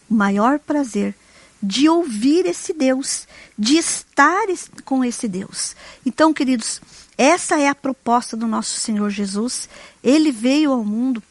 [0.09, 1.13] o maior prazer
[1.61, 3.25] de ouvir esse Deus,
[3.57, 4.45] de estar
[4.83, 5.75] com esse Deus.
[6.05, 6.81] Então, queridos,
[7.17, 9.69] essa é a proposta do nosso Senhor Jesus.
[10.03, 11.23] Ele veio ao mundo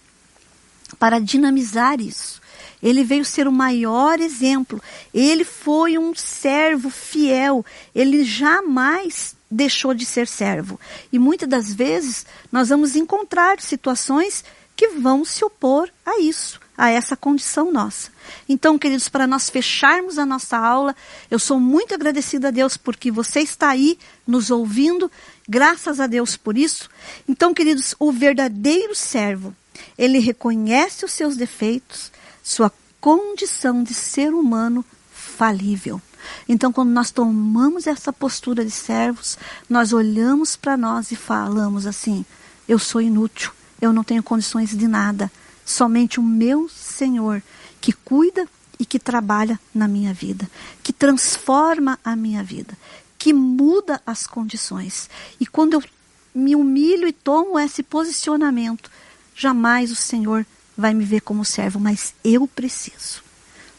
[1.02, 2.40] para dinamizar isso.
[2.80, 4.80] Ele veio ser o maior exemplo.
[5.12, 7.66] Ele foi um servo fiel.
[7.92, 10.78] Ele jamais deixou de ser servo.
[11.12, 14.44] E muitas das vezes nós vamos encontrar situações
[14.76, 18.12] que vão se opor a isso, a essa condição nossa.
[18.48, 20.94] Então, queridos, para nós fecharmos a nossa aula,
[21.28, 25.10] eu sou muito agradecida a Deus porque você está aí nos ouvindo.
[25.48, 26.88] Graças a Deus por isso.
[27.28, 29.52] Então, queridos, o verdadeiro servo,
[29.96, 32.12] ele reconhece os seus defeitos,
[32.42, 36.00] sua condição de ser humano falível.
[36.48, 39.36] Então, quando nós tomamos essa postura de servos,
[39.68, 42.24] nós olhamos para nós e falamos assim:
[42.68, 45.30] eu sou inútil, eu não tenho condições de nada.
[45.64, 47.42] Somente o meu Senhor
[47.80, 48.46] que cuida
[48.78, 50.48] e que trabalha na minha vida,
[50.82, 52.76] que transforma a minha vida,
[53.18, 55.08] que muda as condições.
[55.40, 55.84] E quando eu
[56.34, 58.90] me humilho e tomo esse posicionamento,
[59.42, 63.22] jamais o Senhor vai me ver como servo, mas eu preciso.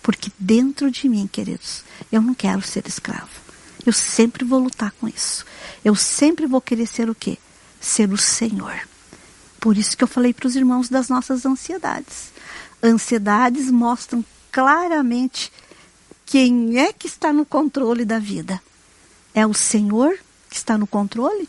[0.01, 3.29] Porque dentro de mim, queridos, eu não quero ser escravo.
[3.85, 5.45] Eu sempre vou lutar com isso.
[5.83, 7.37] Eu sempre vou querer ser o quê?
[7.79, 8.87] Ser o Senhor.
[9.59, 12.31] Por isso que eu falei para os irmãos das nossas ansiedades.
[12.81, 15.51] Ansiedades mostram claramente
[16.25, 18.61] quem é que está no controle da vida.
[19.33, 20.17] É o Senhor
[20.49, 21.47] que está no controle?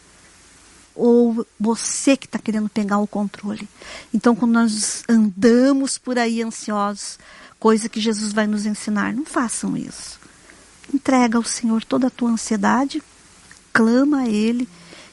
[0.94, 3.68] Ou você que está querendo pegar o controle?
[4.12, 7.18] Então, quando nós andamos por aí ansiosos,
[7.58, 10.20] coisa que Jesus vai nos ensinar, não façam isso.
[10.92, 13.02] Entrega ao Senhor toda a tua ansiedade,
[13.72, 14.68] clama a Ele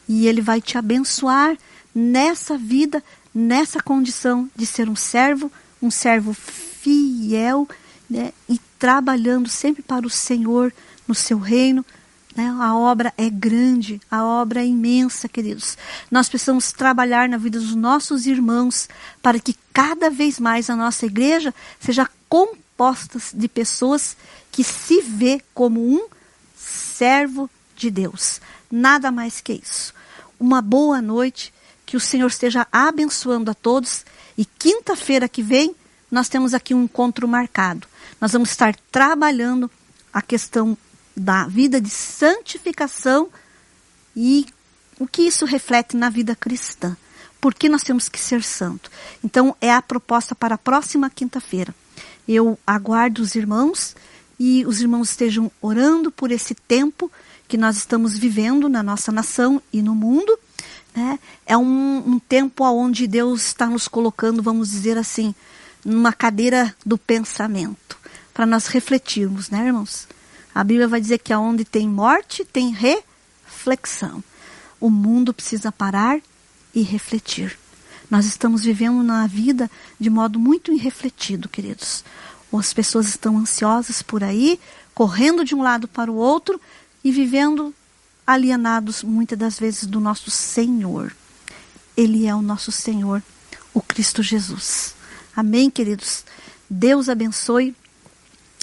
[0.08, 1.58] e Ele vai te abençoar
[1.96, 3.04] nessa vida,
[3.34, 5.52] nessa condição de ser um servo,
[5.82, 7.68] um servo fiel
[8.10, 10.74] né, e trabalhando sempre para o Senhor
[11.08, 11.86] no seu reino.
[12.36, 12.48] Né?
[12.60, 15.78] A obra é grande, a obra é imensa, queridos.
[16.10, 18.88] Nós precisamos trabalhar na vida dos nossos irmãos
[19.22, 24.16] para que cada vez mais a nossa igreja seja composta de pessoas
[24.52, 26.08] que se vê como um
[26.56, 28.40] servo de Deus.
[28.72, 29.94] Nada mais que isso.
[30.40, 31.54] Uma boa noite
[31.86, 34.06] que o Senhor esteja abençoando a todos.
[34.38, 35.76] E quinta-feira que vem,
[36.10, 37.86] nós temos aqui um encontro marcado.
[38.20, 39.70] Nós vamos estar trabalhando
[40.14, 40.78] a questão
[41.16, 43.30] da vida de santificação
[44.16, 44.46] e
[45.00, 46.96] o que isso reflete na vida cristã.
[47.40, 48.92] Por que nós temos que ser santo?
[49.24, 51.74] Então, é a proposta para a próxima quinta-feira.
[52.28, 53.96] Eu aguardo os irmãos
[54.40, 57.12] e os irmãos estejam orando por esse tempo
[57.48, 60.38] que nós estamos vivendo na nossa nação e no mundo
[60.96, 61.20] né?
[61.46, 65.34] É um, um tempo onde Deus está nos colocando, vamos dizer assim,
[65.84, 67.98] numa cadeira do pensamento,
[68.34, 70.08] para nós refletirmos, né, irmãos?
[70.54, 74.24] A Bíblia vai dizer que aonde tem morte, tem reflexão.
[74.80, 76.20] O mundo precisa parar
[76.74, 77.58] e refletir.
[78.10, 82.04] Nós estamos vivendo na vida de modo muito irrefletido, queridos.
[82.54, 84.60] As pessoas estão ansiosas por aí,
[84.94, 86.60] correndo de um lado para o outro
[87.04, 87.74] e vivendo
[88.28, 91.16] alienados muitas das vezes do nosso Senhor.
[91.96, 93.24] Ele é o nosso Senhor,
[93.74, 94.94] o Cristo Jesus.
[95.36, 96.26] Amém, queridos?
[96.70, 97.76] Deus abençoe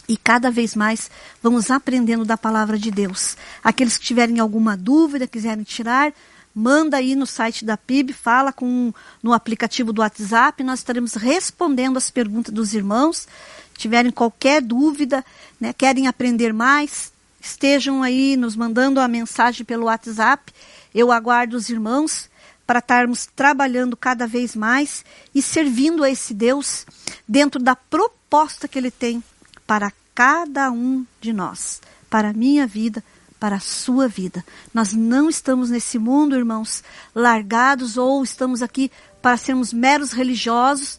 [0.08, 1.10] e cada vez mais
[1.42, 3.36] vamos aprendendo da palavra de Deus.
[3.62, 6.12] Aqueles que tiverem alguma dúvida, quiserem tirar,
[6.54, 8.92] manda aí no site da PIB, fala com
[9.22, 13.28] no aplicativo do WhatsApp, nós estaremos respondendo as perguntas dos irmãos.
[13.76, 15.24] Tiverem qualquer dúvida,
[15.60, 20.52] né, querem aprender mais, estejam aí nos mandando a mensagem pelo WhatsApp.
[20.92, 22.28] Eu aguardo os irmãos
[22.66, 25.04] para estarmos trabalhando cada vez mais
[25.34, 26.84] e servindo a esse Deus
[27.26, 29.22] dentro da proposta que Ele tem
[29.68, 33.04] para cada um de nós, para a minha vida,
[33.38, 34.42] para a sua vida.
[34.72, 36.82] Nós não estamos nesse mundo, irmãos,
[37.14, 38.90] largados ou estamos aqui
[39.20, 40.98] para sermos meros religiosos.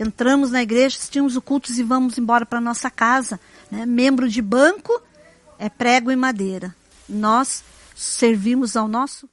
[0.00, 3.38] Entramos na igreja, assistimos o culto e vamos embora para nossa casa.
[3.70, 3.86] Né?
[3.86, 5.00] Membro de banco
[5.56, 6.74] é prego e madeira.
[7.08, 7.62] Nós
[7.94, 9.28] servimos ao nosso